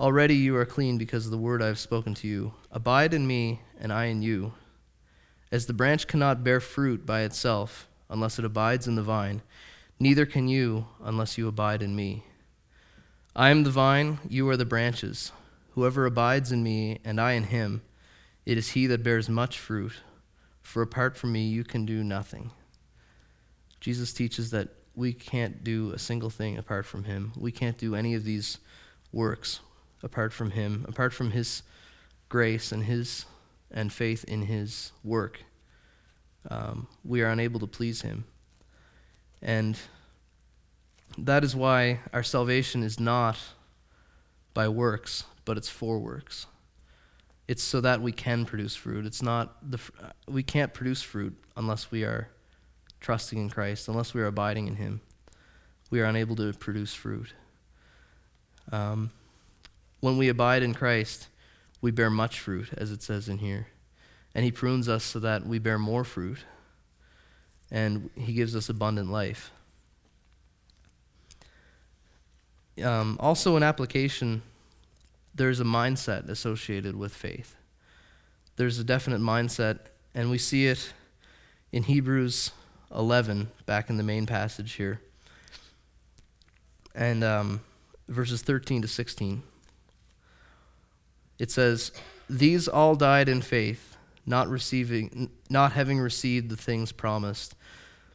Already 0.00 0.34
you 0.36 0.56
are 0.56 0.64
clean 0.64 0.98
because 0.98 1.24
of 1.24 1.32
the 1.32 1.38
word 1.38 1.60
I 1.60 1.66
have 1.66 1.78
spoken 1.78 2.14
to 2.14 2.28
you. 2.28 2.54
Abide 2.70 3.12
in 3.12 3.26
me, 3.26 3.60
and 3.80 3.92
I 3.92 4.06
in 4.06 4.22
you. 4.22 4.52
As 5.50 5.66
the 5.66 5.72
branch 5.72 6.06
cannot 6.06 6.44
bear 6.44 6.60
fruit 6.60 7.04
by 7.04 7.22
itself 7.22 7.88
unless 8.08 8.38
it 8.38 8.44
abides 8.44 8.86
in 8.86 8.94
the 8.94 9.02
vine, 9.02 9.42
neither 9.98 10.26
can 10.26 10.46
you 10.46 10.86
unless 11.02 11.36
you 11.36 11.48
abide 11.48 11.82
in 11.82 11.96
me. 11.96 12.22
I 13.34 13.50
am 13.50 13.64
the 13.64 13.70
vine, 13.70 14.18
you 14.28 14.48
are 14.48 14.56
the 14.56 14.64
branches. 14.64 15.32
Whoever 15.78 16.06
abides 16.06 16.50
in 16.50 16.64
me, 16.64 16.98
and 17.04 17.20
I 17.20 17.34
in 17.34 17.44
him, 17.44 17.82
it 18.44 18.58
is 18.58 18.70
he 18.70 18.88
that 18.88 19.04
bears 19.04 19.28
much 19.28 19.60
fruit, 19.60 19.92
for 20.60 20.82
apart 20.82 21.16
from 21.16 21.30
me 21.30 21.46
you 21.46 21.62
can 21.62 21.86
do 21.86 22.02
nothing. 22.02 22.50
Jesus 23.78 24.12
teaches 24.12 24.50
that 24.50 24.70
we 24.96 25.12
can't 25.12 25.62
do 25.62 25.92
a 25.92 25.98
single 26.00 26.30
thing 26.30 26.58
apart 26.58 26.84
from 26.84 27.04
him. 27.04 27.30
We 27.36 27.52
can't 27.52 27.78
do 27.78 27.94
any 27.94 28.14
of 28.16 28.24
these 28.24 28.58
works 29.12 29.60
apart 30.02 30.32
from 30.32 30.50
him, 30.50 30.84
apart 30.88 31.12
from 31.12 31.30
his 31.30 31.62
grace 32.28 32.72
and 32.72 32.82
his 32.82 33.24
and 33.70 33.92
faith 33.92 34.24
in 34.24 34.42
his 34.42 34.90
work, 35.04 35.44
um, 36.50 36.88
we 37.04 37.22
are 37.22 37.28
unable 37.28 37.60
to 37.60 37.68
please 37.68 38.02
him. 38.02 38.24
And 39.40 39.78
that 41.16 41.44
is 41.44 41.54
why 41.54 42.00
our 42.12 42.24
salvation 42.24 42.82
is 42.82 42.98
not 42.98 43.38
by 44.54 44.66
works, 44.66 45.22
but 45.48 45.56
it's 45.56 45.70
for 45.70 45.98
works. 45.98 46.46
It's 47.48 47.62
so 47.62 47.80
that 47.80 48.02
we 48.02 48.12
can 48.12 48.44
produce 48.44 48.76
fruit. 48.76 49.06
It's 49.06 49.22
not 49.22 49.56
the 49.70 49.80
we 50.28 50.42
can't 50.42 50.74
produce 50.74 51.00
fruit 51.00 51.34
unless 51.56 51.90
we 51.90 52.04
are 52.04 52.28
trusting 53.00 53.38
in 53.38 53.48
Christ, 53.48 53.88
unless 53.88 54.12
we 54.12 54.20
are 54.20 54.26
abiding 54.26 54.68
in 54.68 54.76
Him. 54.76 55.00
We 55.90 56.02
are 56.02 56.04
unable 56.04 56.36
to 56.36 56.52
produce 56.52 56.92
fruit. 56.92 57.32
Um, 58.70 59.10
when 60.00 60.18
we 60.18 60.28
abide 60.28 60.62
in 60.62 60.74
Christ, 60.74 61.28
we 61.80 61.92
bear 61.92 62.10
much 62.10 62.40
fruit, 62.40 62.68
as 62.76 62.92
it 62.92 63.02
says 63.02 63.26
in 63.26 63.38
here. 63.38 63.68
And 64.34 64.44
He 64.44 64.52
prunes 64.52 64.86
us 64.86 65.02
so 65.02 65.18
that 65.20 65.46
we 65.46 65.58
bear 65.58 65.78
more 65.78 66.04
fruit. 66.04 66.40
And 67.70 68.10
He 68.16 68.34
gives 68.34 68.54
us 68.54 68.68
abundant 68.68 69.10
life. 69.10 69.50
Um, 72.84 73.16
also, 73.18 73.56
an 73.56 73.62
application, 73.62 74.42
there's 75.38 75.60
a 75.60 75.64
mindset 75.64 76.28
associated 76.28 76.96
with 76.96 77.14
faith. 77.14 77.56
There's 78.56 78.78
a 78.78 78.84
definite 78.84 79.20
mindset, 79.20 79.78
and 80.14 80.30
we 80.30 80.38
see 80.38 80.66
it 80.66 80.92
in 81.72 81.84
Hebrews 81.84 82.50
11, 82.94 83.48
back 83.66 83.88
in 83.88 83.96
the 83.96 84.02
main 84.02 84.26
passage 84.26 84.72
here, 84.72 85.00
and 86.94 87.22
um, 87.22 87.60
verses 88.08 88.42
13 88.42 88.82
to 88.82 88.88
16. 88.88 89.42
It 91.38 91.50
says, 91.50 91.92
These 92.28 92.66
all 92.66 92.96
died 92.96 93.28
in 93.28 93.42
faith, 93.42 93.96
not 94.26 94.48
receiving 94.48 95.30
not 95.48 95.72
having 95.72 95.98
received 95.98 96.50
the 96.50 96.56
things 96.56 96.92
promised, 96.92 97.54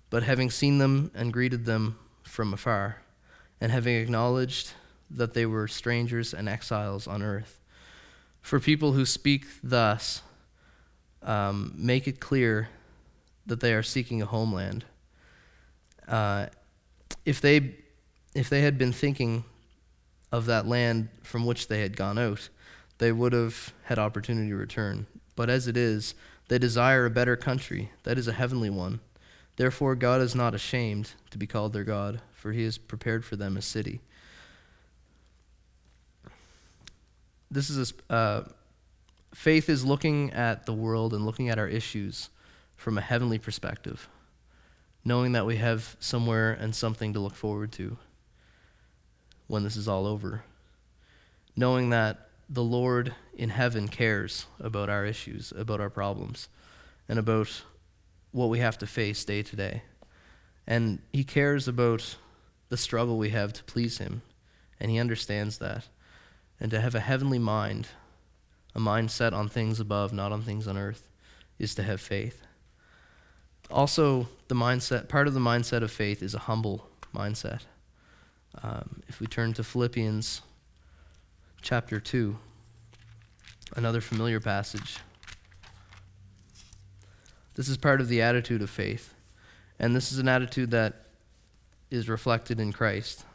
but 0.09 0.23
having 0.23 0.51
seen 0.51 0.77
them 0.77 1.09
and 1.15 1.33
greeted 1.33 1.65
them 1.65 1.97
from 2.23 2.53
afar, 2.53 2.97
and 3.61 3.71
having 3.71 3.95
acknowledged 3.95 4.73
that 5.09 5.33
they 5.33 5.45
were 5.45 5.67
strangers 5.67 6.33
and 6.33 6.49
exiles 6.49 7.07
on 7.07 7.21
earth. 7.21 7.59
For 8.41 8.59
people 8.59 8.93
who 8.93 9.05
speak 9.05 9.45
thus 9.63 10.21
um, 11.21 11.73
make 11.75 12.07
it 12.07 12.19
clear 12.19 12.69
that 13.45 13.59
they 13.59 13.73
are 13.73 13.83
seeking 13.83 14.21
a 14.21 14.25
homeland. 14.25 14.85
Uh, 16.07 16.47
if 17.25 17.39
they 17.41 17.75
if 18.35 18.49
they 18.49 18.61
had 18.61 18.77
been 18.77 18.91
thinking 18.91 19.43
of 20.31 20.47
that 20.47 20.67
land 20.67 21.07
from 21.21 21.45
which 21.45 21.67
they 21.67 21.81
had 21.81 21.95
gone 21.95 22.17
out, 22.17 22.49
they 22.97 23.11
would 23.11 23.31
have 23.31 23.73
had 23.83 23.99
opportunity 23.99 24.49
to 24.49 24.55
return. 24.55 25.05
But 25.35 25.49
as 25.49 25.67
it 25.67 25.77
is, 25.77 26.15
they 26.47 26.57
desire 26.57 27.05
a 27.05 27.11
better 27.11 27.35
country, 27.35 27.91
that 28.03 28.17
is 28.17 28.27
a 28.27 28.33
heavenly 28.33 28.71
one. 28.71 28.99
Therefore, 29.55 29.95
God 29.95 30.21
is 30.21 30.33
not 30.33 30.55
ashamed 30.55 31.11
to 31.29 31.37
be 31.37 31.45
called 31.45 31.73
their 31.73 31.83
God, 31.83 32.21
for 32.33 32.51
he 32.51 32.63
has 32.63 32.77
prepared 32.79 33.23
for 33.23 33.35
them 33.35 33.55
a 33.55 33.61
city. 33.61 34.01
This 37.53 37.69
is 37.69 37.93
a, 38.09 38.13
uh, 38.13 38.43
faith 39.31 39.69
is 39.69 39.85
looking 39.85 40.33
at 40.33 40.65
the 40.65 40.73
world 40.73 41.13
and 41.13 41.23
looking 41.23 41.49
at 41.49 41.59
our 41.59 41.67
issues 41.67 42.29
from 42.75 42.97
a 42.97 43.01
heavenly 43.01 43.37
perspective, 43.37 44.09
knowing 45.05 45.33
that 45.33 45.45
we 45.45 45.57
have 45.57 45.95
somewhere 45.99 46.53
and 46.53 46.73
something 46.73 47.13
to 47.13 47.19
look 47.19 47.35
forward 47.35 47.71
to 47.73 47.97
when 49.45 49.63
this 49.63 49.77
is 49.77 49.87
all 49.87 50.07
over, 50.07 50.43
knowing 51.55 51.91
that 51.91 52.27
the 52.49 52.63
Lord 52.63 53.13
in 53.35 53.49
heaven 53.49 53.87
cares 53.87 54.47
about 54.59 54.89
our 54.89 55.05
issues, 55.05 55.53
about 55.55 55.79
our 55.79 55.91
problems, 55.91 56.49
and 57.07 57.19
about 57.19 57.61
what 58.31 58.49
we 58.49 58.57
have 58.57 58.79
to 58.79 58.87
face 58.87 59.23
day 59.23 59.43
to 59.43 59.55
day. 59.55 59.83
And 60.65 61.03
He 61.11 61.23
cares 61.23 61.67
about 61.67 62.15
the 62.69 62.77
struggle 62.77 63.19
we 63.19 63.29
have 63.29 63.53
to 63.53 63.63
please 63.65 63.99
Him, 63.99 64.23
and 64.79 64.89
He 64.89 64.97
understands 64.97 65.59
that. 65.59 65.87
And 66.63 66.71
to 66.71 66.79
have 66.79 66.95
a 66.95 67.01
heavenly 67.01 67.39
mind, 67.39 67.89
a 68.73 68.79
mind 68.79 69.11
set 69.11 69.33
on 69.33 69.49
things 69.49 69.81
above, 69.81 70.13
not 70.13 70.31
on 70.31 70.41
things 70.41 70.65
on 70.65 70.77
earth, 70.77 71.09
is 71.59 71.75
to 71.75 71.83
have 71.83 71.99
faith. 71.99 72.41
Also, 73.69 74.29
the 74.47 74.55
mindset, 74.55 75.09
part 75.09 75.27
of 75.27 75.33
the 75.33 75.41
mindset 75.41 75.83
of 75.83 75.91
faith 75.91 76.23
is 76.23 76.33
a 76.33 76.39
humble 76.39 76.87
mindset. 77.13 77.63
Um, 78.63 79.03
if 79.09 79.19
we 79.19 79.27
turn 79.27 79.51
to 79.55 79.63
Philippians 79.63 80.41
chapter 81.61 81.99
2, 81.99 82.37
another 83.75 83.99
familiar 83.99 84.39
passage. 84.39 84.99
This 87.55 87.67
is 87.67 87.75
part 87.75 87.99
of 87.99 88.07
the 88.07 88.21
attitude 88.21 88.61
of 88.61 88.69
faith. 88.69 89.13
And 89.79 89.93
this 89.93 90.13
is 90.13 90.17
an 90.17 90.29
attitude 90.29 90.71
that 90.71 91.07
is 91.91 92.07
reflected 92.07 92.61
in 92.61 92.71
Christ. 92.71 93.25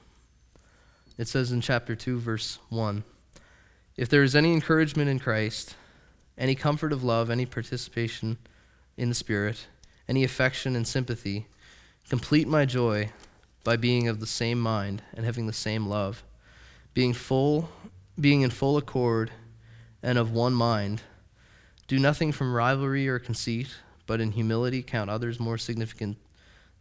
It 1.19 1.29
says 1.29 1.53
in 1.53 1.61
chapter 1.61 1.95
2, 1.95 2.21
verse 2.21 2.59
1 2.71 3.05
If 3.99 4.09
there 4.09 4.23
is 4.23 4.37
any 4.37 4.53
encouragement 4.53 5.11
in 5.11 5.19
Christ, 5.19 5.75
any 6.39 6.55
comfort 6.55 6.93
of 6.93 7.03
love, 7.03 7.31
any 7.31 7.45
participation 7.45 8.39
in 8.97 9.09
the 9.09 9.15
Spirit, 9.15 9.67
any 10.09 10.23
affection 10.23 10.77
and 10.77 10.87
sympathy, 10.87 11.49
complete 12.09 12.47
my 12.47 12.65
joy 12.65 13.11
by 13.65 13.77
being 13.77 14.07
of 14.07 14.21
the 14.21 14.27
same 14.27 14.61
mind 14.61 15.03
and 15.15 15.27
having 15.27 15.49
the 15.49 15.53
same 15.53 15.89
love, 15.89 16.23
being 16.95 17.13
full 17.13 17.71
being 18.21 18.43
in 18.43 18.51
full 18.51 18.77
accord 18.77 19.33
and 20.01 20.17
of 20.17 20.31
one 20.31 20.55
mind. 20.55 21.03
Do 21.89 21.99
nothing 21.99 22.31
from 22.31 22.55
rivalry 22.55 23.09
or 23.09 23.19
conceit, 23.19 23.69
but 24.07 24.21
in 24.21 24.31
humility 24.31 24.81
count 24.81 25.11
others 25.11 25.41
more 25.41 25.59
significant 25.59 26.19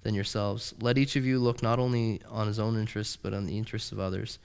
than 0.04 0.14
yourselves. 0.14 0.76
Let 0.80 1.00
each 1.00 1.16
of 1.16 1.26
you 1.26 1.40
look 1.40 1.64
not 1.64 1.80
only 1.80 2.22
on 2.30 2.46
his 2.46 2.60
own 2.60 2.80
interests, 2.80 3.16
but 3.16 3.34
on 3.34 3.48
the 3.48 3.58
interests 3.58 3.92
of 3.92 4.00
others. 4.00 4.38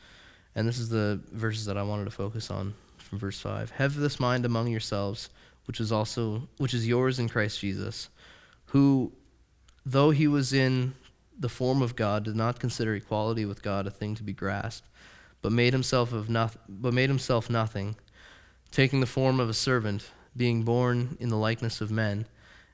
And 0.55 0.69
this 0.69 0.79
is 0.79 0.89
the 0.89 1.21
verses 1.33 1.65
that 1.67 1.77
I 1.77 1.83
wanted 1.83 2.05
to 2.05 2.11
focus 2.11 2.51
on 2.51 2.75
from 2.99 3.19
verse 3.19 3.41
5. 3.41 3.71
Have 3.73 3.97
this 3.97 4.21
mind 4.21 4.45
among 4.45 4.69
yourselves, 4.69 5.31
which 5.67 5.81
is 5.81 5.93
also 5.93 6.49
which 6.59 6.75
is 6.75 6.87
yours 6.87 7.19
in 7.19 7.29
Christ 7.29 7.61
Jesus, 7.61 8.09
who 8.67 9.13
though 9.85 10.11
he 10.11 10.29
was 10.29 10.53
in 10.53 10.95
the 11.39 11.49
form 11.49 11.83
of 11.83 11.97
God 11.97 12.25
did 12.25 12.37
not 12.37 12.61
consider 12.61 12.95
equality 12.95 13.45
with 13.45 13.63
God 13.63 13.87
a 13.87 13.91
thing 13.91 14.15
to 14.15 14.23
be 14.23 14.33
grasped 14.33 14.87
but 15.43 15.53
made 15.53 15.73
himself 15.73 16.13
of 16.13 16.31
nothing, 16.31 16.63
but 16.69 16.95
made 16.95 17.11
himself 17.11 17.51
nothing, 17.51 17.97
taking 18.71 19.01
the 19.01 19.07
form 19.07 19.41
of 19.41 19.51
a 19.51 19.55
servant, 19.55 20.11
being 20.37 20.63
born 20.63 21.17
in 21.21 21.29
the 21.29 21.37
likeness 21.37 21.81
of 21.81 21.91
men, 21.91 22.27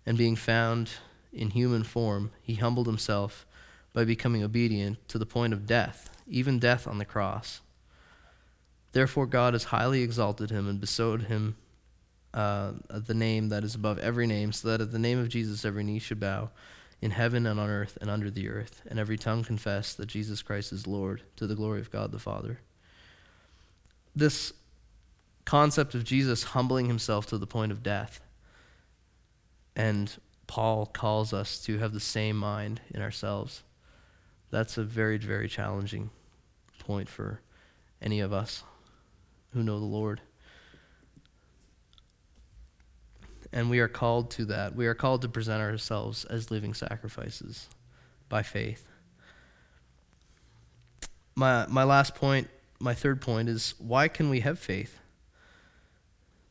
and 0.07 0.17
being 0.17 0.37
found 0.37 0.91
in 1.33 1.51
human 1.51 1.83
form, 1.83 2.31
he 2.43 2.55
humbled 2.55 2.87
himself 2.87 3.47
by 3.93 4.05
becoming 4.05 4.45
obedient 4.45 4.97
to 5.09 5.19
the 5.19 5.27
point 5.27 5.53
of 5.53 5.67
death, 5.67 6.11
even 6.29 6.59
death 6.59 6.87
on 6.87 6.99
the 6.99 7.05
cross. 7.05 7.63
Therefore, 8.99 9.27
God 9.27 9.55
has 9.55 9.63
highly 9.63 10.03
exalted 10.03 10.51
him 10.51 10.69
and 10.69 10.81
bestowed 10.81 11.23
him 11.23 11.55
uh, 12.35 12.73
the 12.91 13.15
name 13.15 13.51
that 13.51 13.63
is 13.63 13.77
above 13.77 14.01
every 14.01 14.27
name, 14.27 14.51
so 14.51 14.67
that 14.67 14.81
at 14.81 14.91
the 14.91 14.99
name 14.99 15.21
of 15.21 15.29
Jesus 15.29 15.65
every 15.65 15.85
knee 15.85 16.01
should 16.01 16.19
bow 16.19 16.51
in 17.01 17.13
heaven 17.13 17.47
and 17.47 17.61
on 17.61 17.71
earth 17.71 17.97
and 18.01 18.11
under 18.11 18.29
the 18.29 18.49
earth, 18.49 18.83
and 18.89 18.99
every 18.99 19.17
tongue 19.17 19.45
confess 19.45 19.95
that 19.95 20.07
Jesus 20.07 20.43
Christ 20.43 20.73
is 20.73 20.89
Lord, 20.89 21.23
to 21.37 21.47
the 21.47 21.55
glory 21.55 21.79
of 21.79 21.93
God 21.93 22.11
the 22.11 22.19
Father. 22.19 22.59
This 24.17 24.53
concept 25.45 25.95
of 25.95 26.03
Jesus 26.03 26.43
humbling 26.43 26.87
himself 26.87 27.25
to 27.27 27.39
the 27.39 27.47
point 27.47 27.71
of 27.71 27.85
death, 27.85 28.21
and 29.77 30.13
Paul 30.49 30.87
calls 30.87 31.33
us 31.33 31.61
to 31.67 31.79
have 31.79 31.93
the 31.93 32.01
same 32.01 32.37
mind 32.37 32.81
in 32.93 33.01
ourselves. 33.01 33.63
That's 34.51 34.77
a 34.77 34.83
very, 34.83 35.19
very 35.19 35.49
challenging 35.49 36.11
point 36.81 37.09
for 37.09 37.41
any 38.03 38.19
of 38.19 38.33
us 38.33 38.65
who 39.53 39.63
know 39.63 39.79
the 39.79 39.85
Lord. 39.85 40.21
And 43.53 43.71
we 43.71 43.79
are 43.81 43.89
called 43.89 44.31
to 44.33 44.45
that. 44.47 44.75
We 44.75 44.87
are 44.87 44.95
called 44.95 45.23
to 45.23 45.29
present 45.29 45.63
ourselves 45.63 46.25
as 46.27 46.51
living 46.51 46.75
sacrifices 46.75 47.69
by 48.29 48.43
faith. 48.43 48.87
My, 51.35 51.67
my 51.67 51.85
last 51.85 52.15
point, 52.15 52.49
my 52.79 52.95
third 52.95 53.21
point, 53.21 53.49
is 53.49 53.75
why 53.79 54.09
can 54.09 54.29
we 54.29 54.41
have 54.41 54.59
faith? 54.59 54.99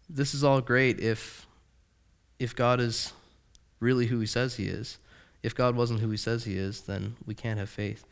This 0.09 0.33
is 0.33 0.43
all 0.43 0.61
great 0.61 0.99
if, 0.99 1.45
if 2.39 2.55
God 2.55 2.79
is 2.79 3.13
really 3.79 4.07
who 4.07 4.19
he 4.19 4.25
says 4.25 4.55
he 4.55 4.67
is. 4.67 4.97
If 5.43 5.53
God 5.53 5.75
wasn't 5.75 5.99
who 5.99 6.09
he 6.09 6.17
says 6.17 6.45
he 6.45 6.57
is, 6.57 6.81
then 6.81 7.15
we 7.25 7.35
can't 7.35 7.59
have 7.59 7.69
faith. 7.69 8.05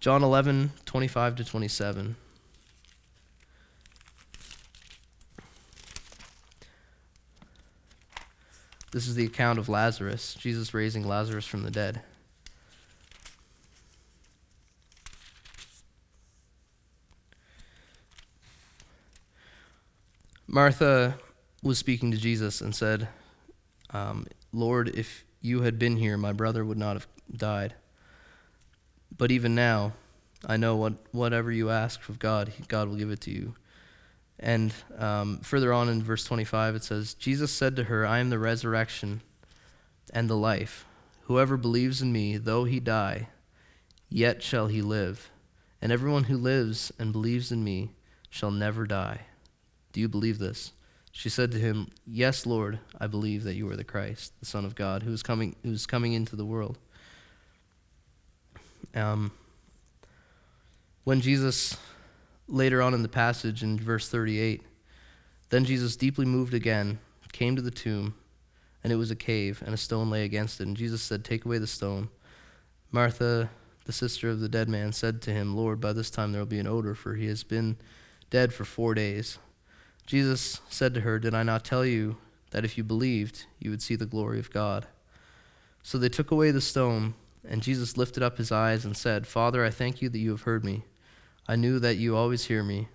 John 0.00 0.22
11, 0.22 0.72
25 0.84 1.36
to 1.36 1.44
27. 1.44 2.16
This 8.92 9.06
is 9.06 9.14
the 9.14 9.24
account 9.24 9.58
of 9.58 9.68
Lazarus, 9.68 10.34
Jesus 10.34 10.74
raising 10.74 11.06
Lazarus 11.06 11.46
from 11.46 11.62
the 11.62 11.70
dead. 11.70 12.02
Martha 20.48 21.14
was 21.62 21.78
speaking 21.78 22.10
to 22.10 22.16
Jesus 22.16 22.60
and 22.60 22.74
said, 22.74 23.06
um, 23.90 24.26
Lord, 24.52 24.88
if 24.88 25.24
you 25.40 25.62
had 25.62 25.78
been 25.78 25.96
here, 25.96 26.16
my 26.16 26.32
brother 26.32 26.64
would 26.64 26.78
not 26.78 26.94
have 26.94 27.06
died. 27.36 27.74
But 29.16 29.30
even 29.30 29.54
now, 29.54 29.92
I 30.44 30.56
know 30.56 30.74
what 30.74 30.94
whatever 31.12 31.52
you 31.52 31.70
ask 31.70 32.08
of 32.08 32.18
God, 32.18 32.52
God 32.66 32.88
will 32.88 32.96
give 32.96 33.10
it 33.10 33.20
to 33.22 33.30
you. 33.30 33.54
And 34.40 34.72
um, 34.98 35.38
further 35.42 35.72
on 35.72 35.88
in 35.88 36.02
verse 36.02 36.24
25, 36.24 36.74
it 36.74 36.84
says, 36.84 37.14
Jesus 37.14 37.52
said 37.52 37.76
to 37.76 37.84
her, 37.84 38.06
I 38.06 38.18
am 38.18 38.30
the 38.30 38.38
resurrection 38.38 39.20
and 40.12 40.28
the 40.28 40.36
life. 40.36 40.86
Whoever 41.24 41.56
believes 41.56 42.00
in 42.00 42.10
me, 42.10 42.38
though 42.38 42.64
he 42.64 42.80
die, 42.80 43.28
yet 44.08 44.42
shall 44.42 44.66
he 44.66 44.80
live. 44.80 45.30
And 45.82 45.92
everyone 45.92 46.24
who 46.24 46.36
lives 46.36 46.90
and 46.98 47.12
believes 47.12 47.52
in 47.52 47.62
me 47.62 47.90
shall 48.30 48.50
never 48.50 48.86
die. 48.86 49.20
Do 49.92 50.00
you 50.00 50.08
believe 50.08 50.38
this? 50.38 50.72
She 51.12 51.28
said 51.28 51.50
to 51.52 51.58
him, 51.58 51.88
Yes, 52.06 52.46
Lord, 52.46 52.78
I 52.98 53.06
believe 53.08 53.44
that 53.44 53.54
you 53.54 53.68
are 53.70 53.76
the 53.76 53.84
Christ, 53.84 54.32
the 54.40 54.46
Son 54.46 54.64
of 54.64 54.74
God, 54.74 55.02
who 55.02 55.12
is 55.12 55.22
coming, 55.22 55.56
who 55.62 55.72
is 55.72 55.86
coming 55.86 56.12
into 56.12 56.36
the 56.36 56.44
world. 56.44 56.78
Um, 58.94 59.32
when 61.04 61.20
Jesus 61.20 61.76
later 62.50 62.82
on 62.82 62.94
in 62.94 63.02
the 63.02 63.08
passage 63.08 63.62
in 63.62 63.78
verse 63.78 64.08
38. 64.08 64.62
Then 65.48 65.64
Jesus, 65.64 65.96
deeply 65.96 66.26
moved 66.26 66.54
again, 66.54 66.98
came 67.32 67.56
to 67.56 67.62
the 67.62 67.70
tomb, 67.70 68.14
and 68.82 68.92
it 68.92 68.96
was 68.96 69.10
a 69.10 69.16
cave, 69.16 69.62
and 69.64 69.74
a 69.74 69.78
stone 69.78 70.10
lay 70.10 70.24
against 70.24 70.60
it. 70.60 70.66
And 70.66 70.76
Jesus 70.76 71.02
said, 71.02 71.24
Take 71.24 71.44
away 71.44 71.58
the 71.58 71.66
stone. 71.66 72.08
Martha, 72.90 73.50
the 73.84 73.92
sister 73.92 74.30
of 74.30 74.40
the 74.40 74.48
dead 74.48 74.68
man, 74.68 74.92
said 74.92 75.22
to 75.22 75.30
him, 75.30 75.56
Lord, 75.56 75.80
by 75.80 75.92
this 75.92 76.10
time 76.10 76.32
there 76.32 76.40
will 76.40 76.46
be 76.46 76.58
an 76.58 76.66
odor, 76.66 76.94
for 76.94 77.14
he 77.14 77.26
has 77.26 77.44
been 77.44 77.76
dead 78.30 78.52
for 78.52 78.64
four 78.64 78.94
days. 78.94 79.38
Jesus 80.06 80.60
said 80.68 80.94
to 80.94 81.00
her, 81.02 81.18
Did 81.18 81.34
I 81.34 81.42
not 81.42 81.64
tell 81.64 81.84
you 81.84 82.16
that 82.50 82.64
if 82.64 82.76
you 82.76 82.84
believed, 82.84 83.46
you 83.58 83.70
would 83.70 83.82
see 83.82 83.96
the 83.96 84.06
glory 84.06 84.38
of 84.38 84.50
God? 84.50 84.86
So 85.82 85.98
they 85.98 86.08
took 86.08 86.30
away 86.30 86.50
the 86.50 86.60
stone, 86.60 87.14
and 87.48 87.62
Jesus 87.62 87.96
lifted 87.96 88.22
up 88.22 88.38
his 88.38 88.52
eyes 88.52 88.84
and 88.84 88.96
said, 88.96 89.26
Father, 89.26 89.64
I 89.64 89.70
thank 89.70 90.02
you 90.02 90.08
that 90.08 90.18
you 90.18 90.30
have 90.30 90.42
heard 90.42 90.64
me. 90.64 90.84
I 91.50 91.56
knew 91.56 91.80
that 91.80 91.96
you 91.96 92.14
always 92.14 92.44
hear 92.44 92.62
me, 92.62 92.86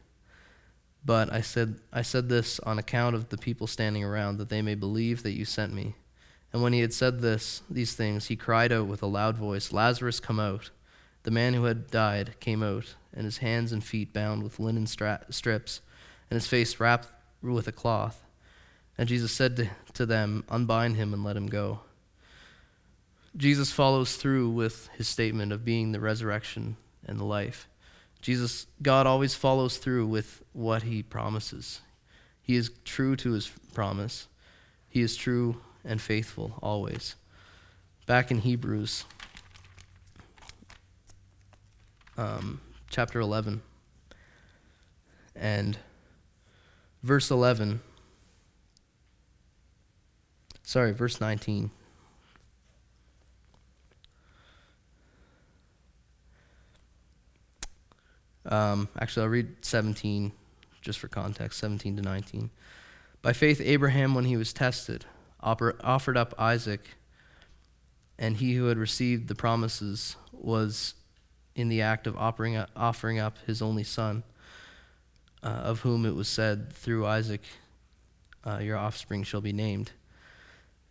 but 1.03 1.29
I 1.29 1.41
said, 1.41 1.75
I 1.91 2.03
said 2.03 2.29
this 2.29 2.57
on 2.61 2.79
account 2.79 3.13
of 3.13 3.27
the 3.27 3.37
people 3.37 3.67
standing 3.67 4.01
around, 4.01 4.37
that 4.37 4.47
they 4.47 4.61
may 4.61 4.75
believe 4.75 5.23
that 5.23 5.33
you 5.33 5.43
sent 5.43 5.73
me. 5.73 5.95
And 6.53 6.63
when 6.63 6.71
he 6.71 6.79
had 6.79 6.93
said 6.93 7.19
this, 7.19 7.63
these 7.69 7.95
things, 7.95 8.27
he 8.27 8.37
cried 8.37 8.71
out 8.71 8.87
with 8.87 9.03
a 9.03 9.07
loud 9.07 9.35
voice, 9.35 9.73
Lazarus, 9.73 10.21
come 10.21 10.39
out. 10.39 10.69
The 11.23 11.31
man 11.31 11.53
who 11.53 11.65
had 11.65 11.91
died 11.91 12.39
came 12.39 12.63
out, 12.63 12.95
and 13.13 13.25
his 13.25 13.39
hands 13.39 13.73
and 13.73 13.83
feet 13.83 14.13
bound 14.13 14.41
with 14.41 14.57
linen 14.57 14.87
stra- 14.87 15.25
strips, 15.29 15.81
and 16.29 16.37
his 16.37 16.47
face 16.47 16.79
wrapped 16.79 17.09
with 17.41 17.67
a 17.67 17.73
cloth. 17.73 18.23
And 18.97 19.09
Jesus 19.09 19.33
said 19.33 19.57
to, 19.57 19.69
to 19.95 20.05
them, 20.05 20.45
Unbind 20.47 20.95
him 20.95 21.13
and 21.13 21.25
let 21.25 21.35
him 21.35 21.47
go. 21.47 21.81
Jesus 23.35 23.73
follows 23.73 24.15
through 24.15 24.51
with 24.51 24.87
his 24.95 25.09
statement 25.09 25.51
of 25.51 25.65
being 25.65 25.91
the 25.91 25.99
resurrection 25.99 26.77
and 27.05 27.19
the 27.19 27.25
life. 27.25 27.67
Jesus, 28.25 28.65
God 28.81 29.05
always 29.05 29.35
follows 29.35 29.77
through 29.77 30.07
with 30.07 30.41
what 30.51 30.81
he 30.81 31.03
promises. 31.03 31.81
He 32.41 32.55
is 32.55 32.71
true 32.83 33.15
to 33.17 33.33
his 33.33 33.51
promise. 33.75 34.27
He 34.89 35.01
is 35.01 35.15
true 35.15 35.61
and 35.83 36.01
faithful 36.01 36.57
always. 36.59 37.17
Back 38.07 38.31
in 38.31 38.39
Hebrews 38.39 39.05
um, 42.17 42.61
chapter 42.89 43.19
11 43.19 43.61
and 45.35 45.77
verse 47.03 47.29
11. 47.29 47.79
Sorry, 50.63 50.93
verse 50.93 51.21
19. 51.21 51.69
Um, 58.45 58.87
actually, 58.99 59.23
I'll 59.23 59.29
read 59.29 59.65
17 59.65 60.31
just 60.81 60.99
for 60.99 61.07
context 61.07 61.59
17 61.59 61.97
to 61.97 62.01
19. 62.01 62.49
By 63.21 63.33
faith, 63.33 63.59
Abraham, 63.59 64.13
when 64.13 64.25
he 64.25 64.37
was 64.37 64.53
tested, 64.53 65.05
offered 65.41 66.17
up 66.17 66.33
Isaac, 66.37 66.81
and 68.19 68.37
he 68.37 68.53
who 68.53 68.67
had 68.67 68.77
received 68.77 69.27
the 69.27 69.35
promises 69.35 70.15
was 70.31 70.93
in 71.55 71.69
the 71.69 71.81
act 71.81 72.05
of 72.05 72.15
offering 72.17 72.55
up, 72.55 72.69
offering 72.75 73.19
up 73.19 73.37
his 73.47 73.61
only 73.61 73.83
son, 73.83 74.23
uh, 75.43 75.47
of 75.47 75.81
whom 75.81 76.05
it 76.05 76.13
was 76.13 76.27
said, 76.27 76.71
Through 76.71 77.05
Isaac 77.05 77.41
uh, 78.45 78.59
your 78.59 78.77
offspring 78.77 79.23
shall 79.23 79.41
be 79.41 79.53
named. 79.53 79.91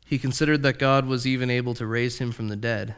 He 0.05 0.19
considered 0.19 0.63
that 0.63 0.79
God 0.79 1.07
was 1.07 1.27
even 1.27 1.51
able 1.51 1.75
to 1.75 1.87
raise 1.87 2.19
him 2.19 2.33
from 2.33 2.49
the 2.49 2.57
dead, 2.57 2.95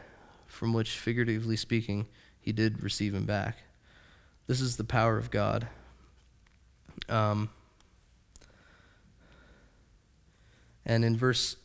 from 0.47 0.73
which, 0.73 0.97
figuratively 0.97 1.55
speaking, 1.55 2.07
he 2.39 2.51
did 2.51 2.83
receive 2.83 3.13
him 3.13 3.25
back. 3.25 3.57
This 4.47 4.61
is 4.61 4.77
the 4.77 4.83
power 4.83 5.17
of 5.17 5.29
God. 5.29 5.67
Um, 7.09 7.49
and 10.85 11.03
in 11.03 11.17
verse, 11.17 11.57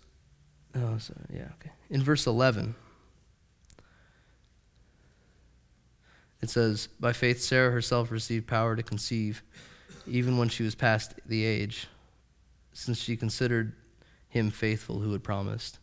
oh, 0.75 0.99
sorry, 0.99 1.21
yeah, 1.33 1.49
okay. 1.61 1.71
In 1.91 2.03
verse 2.03 2.27
11, 2.27 2.75
it 6.43 6.51
says, 6.51 6.89
By 6.99 7.13
faith, 7.13 7.41
Sarah 7.41 7.71
herself 7.71 8.11
received 8.11 8.49
power 8.49 8.75
to 8.75 8.83
conceive, 8.83 9.43
even 10.07 10.37
when 10.37 10.49
she 10.49 10.65
was 10.65 10.75
past 10.75 11.15
the 11.25 11.45
age, 11.45 11.87
since 12.73 13.01
she 13.01 13.17
considered 13.17 13.75
him 14.29 14.51
faithful 14.51 14.99
who 14.99 15.13
had 15.13 15.23
promised. 15.23 15.79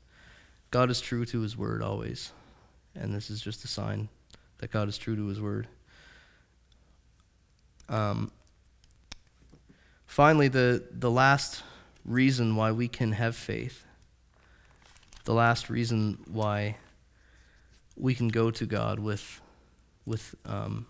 God 0.72 0.90
is 0.90 1.00
true 1.00 1.26
to 1.26 1.40
his 1.40 1.56
word 1.56 1.82
always. 1.82 2.34
And 2.96 3.14
this 3.14 3.30
is 3.30 3.42
just 3.42 3.64
a 3.64 3.68
sign 3.68 4.10
that 4.58 4.72
God 4.72 4.90
is 4.90 4.98
true 4.98 5.16
to 5.16 5.28
his 5.28 5.40
word. 5.40 5.68
Um, 7.90 8.32
finally, 10.06 10.48
the, 10.48 10.84
the 10.92 11.12
last 11.12 11.64
reason 12.06 12.56
why 12.56 12.72
we 12.72 12.88
can 12.88 13.14
have 13.14 13.36
faith, 13.36 13.84
the 15.26 15.34
last 15.34 15.70
reason 15.70 16.20
why 16.28 16.78
we 17.98 18.16
can 18.16 18.30
go 18.30 18.52
to 18.52 18.66
God 18.66 19.00
with, 19.00 19.42
with, 20.06 20.36
um, 20.46 20.86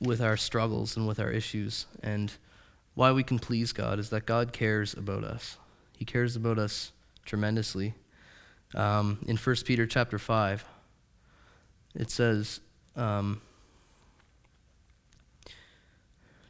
with 0.00 0.20
our 0.20 0.36
struggles 0.36 0.96
and 0.96 1.06
with 1.06 1.20
our 1.20 1.30
issues 1.30 1.86
and 2.02 2.32
why 2.94 3.12
we 3.12 3.22
can 3.22 3.38
please 3.38 3.72
God 3.72 3.98
is 3.98 4.10
that 4.10 4.26
God 4.26 4.52
cares 4.52 4.94
about 4.94 5.24
us. 5.24 5.56
He 5.96 6.04
cares 6.04 6.36
about 6.36 6.58
us 6.58 6.92
tremendously. 7.24 7.94
Um, 8.74 9.18
in 9.26 9.36
1 9.36 9.56
Peter 9.64 9.86
chapter 9.86 10.18
5, 10.18 10.64
it 11.94 12.10
says, 12.10 12.60
um, 12.96 13.40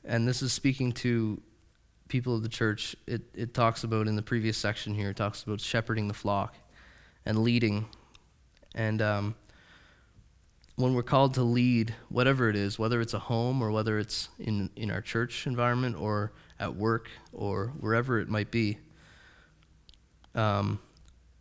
and 0.08 0.26
this 0.26 0.42
is 0.42 0.52
speaking 0.52 0.90
to 0.90 1.40
people 2.08 2.34
of 2.34 2.42
the 2.42 2.48
church. 2.48 2.96
It, 3.06 3.22
it 3.34 3.54
talks 3.54 3.84
about 3.84 4.08
in 4.08 4.16
the 4.16 4.22
previous 4.22 4.56
section 4.56 4.94
here, 4.94 5.10
it 5.10 5.16
talks 5.16 5.42
about 5.42 5.60
shepherding 5.60 6.08
the 6.08 6.14
flock 6.14 6.56
and 7.26 7.38
leading. 7.38 7.86
And 8.74 9.02
um, 9.02 9.34
when 10.76 10.94
we're 10.94 11.02
called 11.02 11.34
to 11.34 11.42
lead, 11.42 11.94
whatever 12.08 12.48
it 12.48 12.56
is, 12.56 12.78
whether 12.78 13.02
it's 13.02 13.12
a 13.12 13.18
home 13.18 13.62
or 13.62 13.70
whether 13.70 13.98
it's 13.98 14.30
in, 14.38 14.70
in 14.76 14.90
our 14.90 15.02
church 15.02 15.46
environment 15.46 15.94
or 16.00 16.32
at 16.58 16.74
work 16.74 17.10
or 17.32 17.72
wherever 17.78 18.18
it 18.18 18.28
might 18.30 18.50
be, 18.50 18.78
um, 20.34 20.80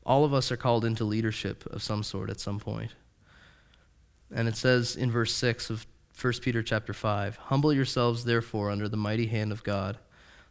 all 0.05 0.25
of 0.25 0.33
us 0.33 0.51
are 0.51 0.57
called 0.57 0.83
into 0.83 1.05
leadership 1.05 1.65
of 1.67 1.81
some 1.81 2.03
sort 2.03 2.29
at 2.29 2.39
some 2.39 2.59
point. 2.59 2.91
And 4.33 4.49
it 4.49 4.57
says 4.57 4.97
in 4.97 5.09
verse 5.09 5.33
6 5.33 5.69
of 5.69 5.87
1 6.19 6.33
Peter 6.41 6.63
chapter 6.63 6.93
5 6.93 7.37
Humble 7.37 7.73
yourselves, 7.73 8.25
therefore, 8.25 8.69
under 8.71 8.89
the 8.89 8.97
mighty 8.97 9.27
hand 9.27 9.51
of 9.51 9.63
God, 9.63 9.97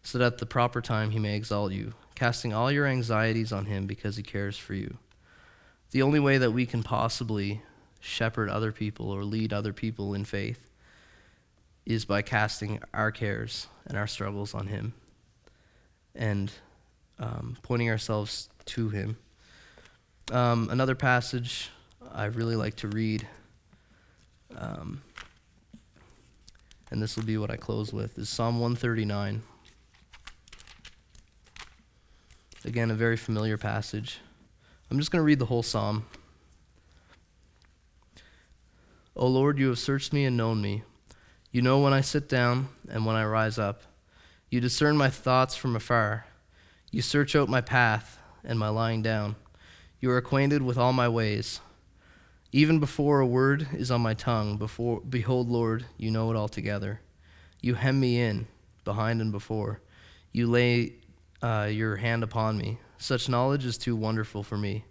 so 0.03 0.19
that 0.19 0.35
at 0.35 0.39
the 0.39 0.47
proper 0.47 0.81
time 0.81 1.11
he 1.11 1.19
may 1.19 1.37
exalt 1.37 1.73
you, 1.73 1.95
casting 2.15 2.53
all 2.53 2.71
your 2.71 2.87
anxieties 2.87 3.53
on 3.53 3.67
him 3.67 3.87
because 3.87 4.17
he 4.17 4.23
cares 4.23 4.57
for 4.57 4.75
you. 4.75 4.99
The 5.91 6.03
only 6.03 6.21
way 6.21 6.39
that 6.39 6.53
we 6.53 6.67
can 6.67 6.83
possibly 6.83 7.63
shepherd 8.01 8.49
other 8.49 8.73
people 8.73 9.11
or 9.11 9.25
lead 9.25 9.53
other 9.53 9.73
people 9.73 10.15
in 10.15 10.25
faith 10.25 10.71
is 11.87 12.05
by 12.05 12.21
casting 12.21 12.81
our 12.93 13.13
cares 13.13 13.69
and 13.87 13.97
our 13.97 14.07
struggles 14.09 14.55
on 14.55 14.67
Him 14.67 14.93
and 16.15 16.51
um, 17.19 17.57
pointing 17.63 17.89
ourselves 17.89 18.49
to 18.67 18.89
Him. 18.89 19.17
Um, 20.33 20.69
another 20.71 20.97
passage 20.97 21.71
I 22.13 22.25
really 22.27 22.57
like 22.57 22.75
to 22.77 22.89
read, 22.89 23.27
um, 24.57 25.01
and 26.91 27.03
this 27.03 27.17
will 27.17 27.25
be 27.25 27.39
what 27.39 27.51
I 27.51 27.57
close 27.57 27.93
with, 27.93 28.19
is 28.19 28.29
Psalm 28.29 28.61
139. 28.61 29.43
Again, 32.65 32.91
a 32.91 32.95
very 32.95 33.17
familiar 33.17 33.57
passage. 33.57 34.19
I'm 34.91 34.99
just 34.99 35.11
going 35.11 35.21
to 35.21 35.27
read 35.27 35.39
the 35.39 35.47
whole 35.47 35.63
psalm. 35.63 36.07
O 39.15 39.27
Lord, 39.27 39.59
you 39.59 39.69
have 39.69 39.79
searched 39.79 40.13
me 40.13 40.25
and 40.25 40.37
known 40.37 40.61
me. 40.61 40.83
You 41.51 41.63
know 41.63 41.81
when 41.81 41.93
I 41.93 42.03
sit 42.03 42.29
down 42.29 42.69
and 42.91 43.07
when 43.07 43.17
I 43.17 43.25
rise 43.25 43.59
up. 43.59 43.83
You 44.51 44.61
discern 44.61 44.97
my 44.97 45.09
thoughts 45.11 45.57
from 45.57 45.75
afar. 45.75 46.27
You 46.91 47.03
search 47.03 47.35
out 47.35 47.49
my 47.49 47.61
path 47.61 48.19
and 48.45 48.59
my 48.59 48.69
lying 48.69 49.03
down. 49.03 49.37
You 50.01 50.11
are 50.11 50.19
acquainted 50.19 50.63
with 50.63 50.79
all 50.79 50.93
my 50.93 51.09
ways. 51.09 51.61
Even 52.57 52.79
before 52.79 53.21
a 53.21 53.27
word 53.27 53.69
is 53.75 53.91
on 53.91 54.01
my 54.01 54.15
tongue, 54.15 54.57
before, 54.57 55.03
behold, 55.03 55.51
Lord, 55.51 55.85
you 55.99 56.11
know 56.11 56.31
it 56.31 56.39
altogether. 56.39 57.03
You 57.61 57.75
hem 57.75 58.01
me 58.01 58.19
in, 58.19 58.47
behind 58.83 59.21
and 59.21 59.31
before. 59.31 59.83
You 60.33 60.47
lay 60.47 60.95
uh, 61.43 61.69
your 61.71 61.97
hand 61.97 62.23
upon 62.23 62.57
me. 62.57 62.79
Such 62.97 63.29
knowledge 63.29 63.67
is 63.67 63.77
too 63.77 63.95
wonderful 63.95 64.43
for 64.43 64.57
me. 64.57 64.87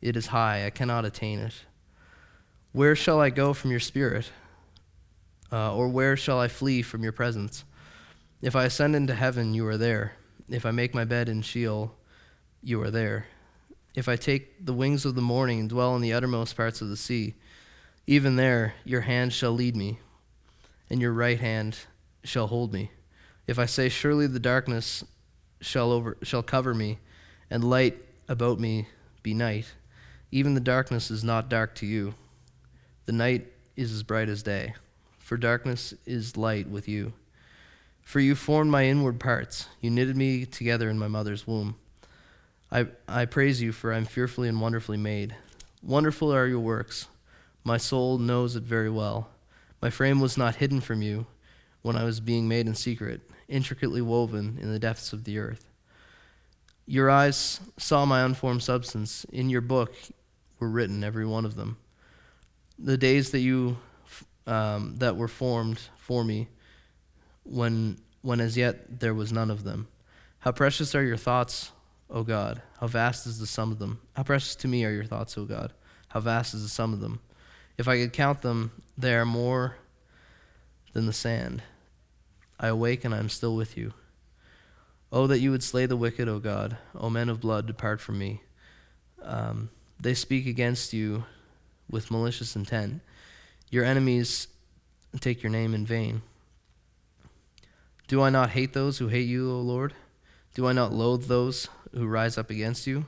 It 0.00 0.16
is 0.16 0.28
high, 0.28 0.64
I 0.64 0.70
cannot 0.70 1.04
attain 1.04 1.40
it. 1.40 1.52
Where 2.72 2.96
shall 2.96 3.20
I 3.20 3.28
go 3.28 3.52
from 3.52 3.70
your 3.70 3.78
spirit? 3.78 4.30
Uh, 5.52 5.76
or 5.76 5.88
where 5.88 6.16
shall 6.16 6.40
I 6.40 6.48
flee 6.48 6.80
from 6.80 7.02
your 7.02 7.12
presence? 7.12 7.64
If 8.40 8.56
I 8.56 8.64
ascend 8.64 8.96
into 8.96 9.14
heaven, 9.14 9.52
you 9.52 9.66
are 9.66 9.76
there. 9.76 10.14
If 10.48 10.64
I 10.64 10.70
make 10.70 10.94
my 10.94 11.04
bed 11.04 11.28
in 11.28 11.42
Sheol, 11.42 11.94
you 12.62 12.80
are 12.80 12.90
there. 12.90 13.26
If 13.94 14.08
I 14.08 14.16
take 14.16 14.64
the 14.64 14.72
wings 14.72 15.04
of 15.04 15.14
the 15.14 15.20
morning 15.20 15.60
and 15.60 15.68
dwell 15.68 15.94
in 15.94 16.02
the 16.02 16.12
uttermost 16.12 16.56
parts 16.56 16.80
of 16.80 16.88
the 16.88 16.96
sea, 16.96 17.34
even 18.06 18.36
there 18.36 18.74
your 18.84 19.02
hand 19.02 19.32
shall 19.32 19.52
lead 19.52 19.76
me, 19.76 19.98
and 20.88 21.00
your 21.00 21.12
right 21.12 21.38
hand 21.38 21.78
shall 22.24 22.46
hold 22.46 22.72
me. 22.72 22.90
If 23.46 23.58
I 23.58 23.66
say, 23.66 23.88
Surely 23.88 24.26
the 24.26 24.40
darkness 24.40 25.04
shall, 25.60 25.92
over, 25.92 26.16
shall 26.22 26.42
cover 26.42 26.74
me, 26.74 26.98
and 27.50 27.62
light 27.62 27.98
about 28.28 28.58
me 28.58 28.88
be 29.22 29.34
night, 29.34 29.72
even 30.30 30.54
the 30.54 30.60
darkness 30.60 31.10
is 31.10 31.22
not 31.22 31.50
dark 31.50 31.74
to 31.76 31.86
you. 31.86 32.14
The 33.04 33.12
night 33.12 33.46
is 33.76 33.92
as 33.92 34.02
bright 34.02 34.28
as 34.28 34.42
day, 34.42 34.74
for 35.18 35.36
darkness 35.36 35.92
is 36.06 36.36
light 36.36 36.68
with 36.68 36.88
you. 36.88 37.12
For 38.02 38.20
you 38.20 38.34
formed 38.34 38.70
my 38.70 38.86
inward 38.86 39.20
parts, 39.20 39.68
you 39.80 39.90
knitted 39.90 40.16
me 40.16 40.46
together 40.46 40.88
in 40.88 40.98
my 40.98 41.08
mother's 41.08 41.46
womb. 41.46 41.76
I, 42.72 42.86
I 43.06 43.26
praise 43.26 43.60
you, 43.60 43.70
for 43.70 43.92
I 43.92 43.98
am 43.98 44.06
fearfully 44.06 44.48
and 44.48 44.60
wonderfully 44.60 44.96
made. 44.96 45.36
Wonderful 45.82 46.32
are 46.32 46.46
your 46.46 46.60
works. 46.60 47.06
My 47.62 47.76
soul 47.76 48.18
knows 48.18 48.56
it 48.56 48.62
very 48.62 48.90
well. 48.90 49.28
My 49.80 49.90
frame 49.90 50.20
was 50.20 50.38
not 50.38 50.56
hidden 50.56 50.80
from 50.80 51.02
you 51.02 51.26
when 51.82 51.96
I 51.96 52.04
was 52.04 52.18
being 52.18 52.48
made 52.48 52.66
in 52.66 52.74
secret, 52.74 53.20
intricately 53.48 54.00
woven 54.00 54.58
in 54.60 54.72
the 54.72 54.78
depths 54.78 55.12
of 55.12 55.24
the 55.24 55.38
earth. 55.38 55.66
Your 56.86 57.10
eyes 57.10 57.60
saw 57.76 58.04
my 58.04 58.22
unformed 58.22 58.62
substance. 58.62 59.26
In 59.32 59.50
your 59.50 59.60
book 59.60 59.94
were 60.58 60.70
written, 60.70 61.04
every 61.04 61.26
one 61.26 61.44
of 61.44 61.56
them 61.56 61.76
the 62.82 62.96
days 62.96 63.30
that 63.30 63.40
you 63.40 63.76
um, 64.46 64.96
that 64.96 65.16
were 65.16 65.28
formed 65.28 65.80
for 65.96 66.24
me 66.24 66.48
when 67.44 67.98
when 68.22 68.40
as 68.40 68.56
yet 68.56 69.00
there 69.00 69.14
was 69.14 69.32
none 69.32 69.50
of 69.50 69.64
them 69.64 69.86
how 70.40 70.50
precious 70.50 70.94
are 70.94 71.02
your 71.02 71.16
thoughts 71.16 71.70
o 72.12 72.22
god 72.22 72.62
how 72.82 72.88
vast 72.88 73.28
is 73.28 73.38
the 73.38 73.46
sum 73.46 73.70
of 73.70 73.78
them? 73.78 74.00
How 74.16 74.24
precious 74.24 74.56
to 74.56 74.66
me 74.66 74.84
are 74.84 74.90
your 74.90 75.04
thoughts 75.04 75.38
o 75.38 75.44
god. 75.44 75.72
How 76.08 76.18
vast 76.18 76.52
is 76.52 76.64
the 76.64 76.68
sum 76.68 76.92
of 76.92 77.00
them? 77.00 77.20
If 77.78 77.86
i 77.86 77.96
could 77.96 78.12
count 78.12 78.42
them 78.42 78.72
they 78.98 79.14
are 79.14 79.24
more 79.24 79.76
than 80.92 81.06
the 81.06 81.12
sand. 81.12 81.62
I 82.58 82.66
awake 82.66 83.04
and 83.04 83.14
i 83.14 83.18
am 83.18 83.28
still 83.28 83.54
with 83.54 83.76
you. 83.76 83.94
Oh 85.12 85.28
that 85.28 85.38
you 85.38 85.52
would 85.52 85.62
slay 85.62 85.86
the 85.86 85.96
wicked 85.96 86.28
o 86.28 86.40
god. 86.40 86.76
O 86.94 87.08
men 87.08 87.28
of 87.28 87.40
blood 87.40 87.66
depart 87.66 88.00
from 88.00 88.18
me. 88.18 88.42
Um, 89.22 89.70
they 90.00 90.14
speak 90.14 90.46
against 90.46 90.92
you 90.92 91.24
with 91.88 92.10
malicious 92.10 92.56
intent. 92.56 93.00
Your 93.70 93.84
enemies 93.84 94.48
take 95.20 95.42
your 95.42 95.52
name 95.52 95.72
in 95.72 95.86
vain. 95.86 96.22
Do 98.08 98.22
I 98.22 98.30
not 98.30 98.50
hate 98.50 98.72
those 98.72 98.98
who 98.98 99.08
hate 99.08 99.28
you, 99.28 99.50
O 99.50 99.60
Lord? 99.60 99.94
Do 100.54 100.66
I 100.66 100.72
not 100.72 100.92
loathe 100.92 101.26
those 101.28 101.68
who 101.92 102.06
rise 102.06 102.38
up 102.38 102.50
against 102.50 102.86
you? 102.86 103.06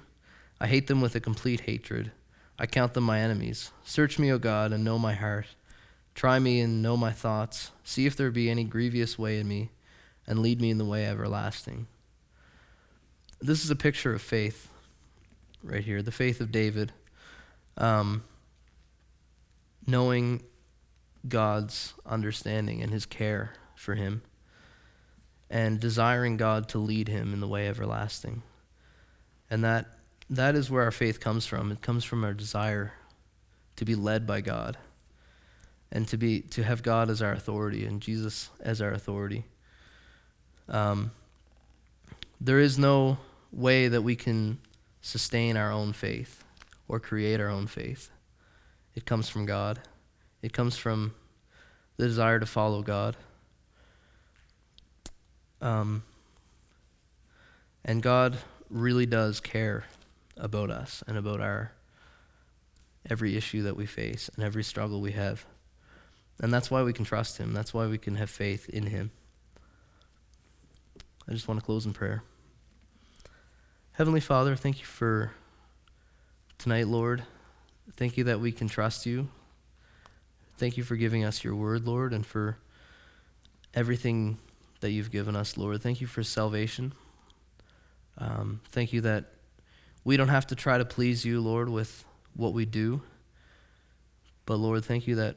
I 0.60 0.66
hate 0.66 0.86
them 0.86 1.00
with 1.00 1.14
a 1.14 1.20
complete 1.20 1.60
hatred. 1.60 2.12
I 2.58 2.66
count 2.66 2.94
them 2.94 3.04
my 3.04 3.18
enemies. 3.20 3.70
Search 3.84 4.18
me, 4.18 4.30
O 4.30 4.38
God, 4.38 4.72
and 4.72 4.84
know 4.84 4.98
my 4.98 5.14
heart. 5.14 5.46
Try 6.14 6.38
me 6.38 6.60
and 6.60 6.82
know 6.82 6.96
my 6.96 7.10
thoughts. 7.10 7.72
See 7.82 8.06
if 8.06 8.16
there 8.16 8.30
be 8.30 8.48
any 8.48 8.64
grievous 8.64 9.18
way 9.18 9.40
in 9.40 9.48
me, 9.48 9.70
and 10.26 10.38
lead 10.38 10.60
me 10.60 10.70
in 10.70 10.78
the 10.78 10.84
way 10.84 11.06
everlasting. 11.06 11.86
This 13.40 13.64
is 13.64 13.70
a 13.70 13.76
picture 13.76 14.14
of 14.14 14.22
faith 14.22 14.68
right 15.62 15.84
here, 15.84 16.02
the 16.02 16.12
faith 16.12 16.40
of 16.40 16.52
David. 16.52 16.92
Um, 17.76 18.22
knowing 19.86 20.42
God's 21.28 21.94
understanding 22.06 22.82
and 22.82 22.92
his 22.92 23.06
care 23.06 23.54
for 23.74 23.94
him, 23.94 24.22
and 25.50 25.80
desiring 25.80 26.36
God 26.36 26.68
to 26.70 26.78
lead 26.78 27.08
him 27.08 27.32
in 27.32 27.40
the 27.40 27.48
way 27.48 27.68
everlasting. 27.68 28.42
And 29.50 29.64
that, 29.64 29.86
that 30.30 30.54
is 30.54 30.70
where 30.70 30.82
our 30.82 30.90
faith 30.90 31.20
comes 31.20 31.46
from. 31.46 31.70
It 31.70 31.82
comes 31.82 32.04
from 32.04 32.24
our 32.24 32.34
desire 32.34 32.92
to 33.76 33.84
be 33.84 33.94
led 33.94 34.26
by 34.26 34.40
God 34.40 34.76
and 35.92 36.08
to, 36.08 36.16
be, 36.16 36.40
to 36.40 36.62
have 36.62 36.82
God 36.82 37.10
as 37.10 37.22
our 37.22 37.32
authority 37.32 37.84
and 37.84 38.00
Jesus 38.00 38.50
as 38.60 38.80
our 38.80 38.92
authority. 38.92 39.44
Um, 40.68 41.10
there 42.40 42.58
is 42.58 42.78
no 42.78 43.18
way 43.52 43.88
that 43.88 44.02
we 44.02 44.16
can 44.16 44.58
sustain 45.00 45.56
our 45.56 45.70
own 45.70 45.92
faith 45.92 46.42
or 46.88 46.98
create 46.98 47.40
our 47.40 47.48
own 47.48 47.66
faith. 47.66 48.10
It 48.94 49.04
comes 49.04 49.28
from 49.28 49.46
God. 49.46 49.80
It 50.42 50.52
comes 50.52 50.76
from 50.76 51.14
the 51.96 52.06
desire 52.06 52.40
to 52.40 52.46
follow 52.46 52.82
God. 52.82 53.16
Um, 55.60 56.02
and 57.84 58.02
God 58.02 58.36
really 58.74 59.06
does 59.06 59.40
care 59.40 59.84
about 60.36 60.68
us 60.68 61.02
and 61.06 61.16
about 61.16 61.40
our 61.40 61.72
every 63.08 63.36
issue 63.36 63.62
that 63.62 63.76
we 63.76 63.86
face 63.86 64.28
and 64.34 64.44
every 64.44 64.64
struggle 64.64 65.00
we 65.00 65.12
have. 65.12 65.46
And 66.40 66.52
that's 66.52 66.70
why 66.70 66.82
we 66.82 66.92
can 66.92 67.04
trust 67.04 67.38
Him. 67.38 67.52
That's 67.52 67.72
why 67.72 67.86
we 67.86 67.98
can 67.98 68.16
have 68.16 68.28
faith 68.28 68.68
in 68.68 68.86
Him. 68.86 69.12
I 71.28 71.32
just 71.32 71.46
want 71.46 71.60
to 71.60 71.64
close 71.64 71.86
in 71.86 71.92
prayer. 71.92 72.22
Heavenly 73.92 74.20
Father, 74.20 74.56
thank 74.56 74.80
you 74.80 74.86
for 74.86 75.32
tonight, 76.58 76.88
Lord. 76.88 77.22
Thank 77.96 78.16
you 78.16 78.24
that 78.24 78.40
we 78.40 78.50
can 78.50 78.68
trust 78.68 79.06
you. 79.06 79.28
Thank 80.58 80.76
you 80.76 80.82
for 80.82 80.96
giving 80.96 81.24
us 81.24 81.44
your 81.44 81.54
word, 81.54 81.86
Lord, 81.86 82.12
and 82.12 82.26
for 82.26 82.58
everything 83.72 84.38
that 84.80 84.90
you've 84.90 85.12
given 85.12 85.36
us, 85.36 85.56
Lord. 85.56 85.80
Thank 85.80 86.00
you 86.00 86.08
for 86.08 86.24
salvation. 86.24 86.92
Um, 88.18 88.60
thank 88.70 88.92
you 88.92 89.00
that 89.02 89.26
we 90.04 90.16
don't 90.16 90.28
have 90.28 90.46
to 90.48 90.54
try 90.54 90.78
to 90.78 90.84
please 90.84 91.24
you, 91.24 91.40
Lord, 91.40 91.68
with 91.68 92.04
what 92.34 92.52
we 92.52 92.64
do. 92.64 93.02
But 94.46 94.56
Lord, 94.56 94.84
thank 94.84 95.06
you 95.06 95.16
that 95.16 95.36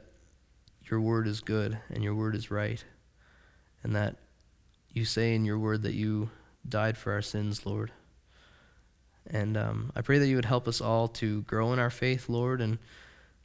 your 0.90 1.00
word 1.00 1.26
is 1.26 1.40
good 1.40 1.78
and 1.90 2.02
your 2.04 2.14
word 2.14 2.34
is 2.34 2.50
right. 2.50 2.82
And 3.82 3.96
that 3.96 4.16
you 4.92 5.04
say 5.04 5.34
in 5.34 5.44
your 5.44 5.58
word 5.58 5.82
that 5.82 5.94
you 5.94 6.30
died 6.68 6.98
for 6.98 7.12
our 7.12 7.22
sins, 7.22 7.64
Lord. 7.64 7.92
And 9.30 9.56
um, 9.56 9.92
I 9.94 10.00
pray 10.00 10.18
that 10.18 10.26
you 10.26 10.36
would 10.36 10.44
help 10.44 10.66
us 10.66 10.80
all 10.80 11.08
to 11.08 11.42
grow 11.42 11.72
in 11.72 11.78
our 11.78 11.90
faith, 11.90 12.28
Lord, 12.28 12.60
and 12.60 12.78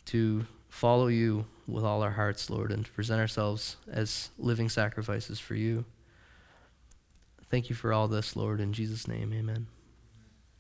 to 0.06 0.46
follow 0.70 1.08
you 1.08 1.46
with 1.68 1.84
all 1.84 2.02
our 2.02 2.12
hearts, 2.12 2.50
Lord, 2.50 2.72
and 2.72 2.86
to 2.86 2.92
present 2.92 3.20
ourselves 3.22 3.78
as 3.92 4.30
living 4.38 4.70
sacrifices 4.70 5.40
for 5.40 5.56
you. 5.56 5.86
Thank 7.54 7.70
you 7.70 7.76
for 7.76 7.94
all 7.94 8.08
this, 8.08 8.36
Lord. 8.36 8.60
In 8.60 8.74
Jesus' 8.74 9.08
name, 9.08 9.32
amen. 9.32 9.68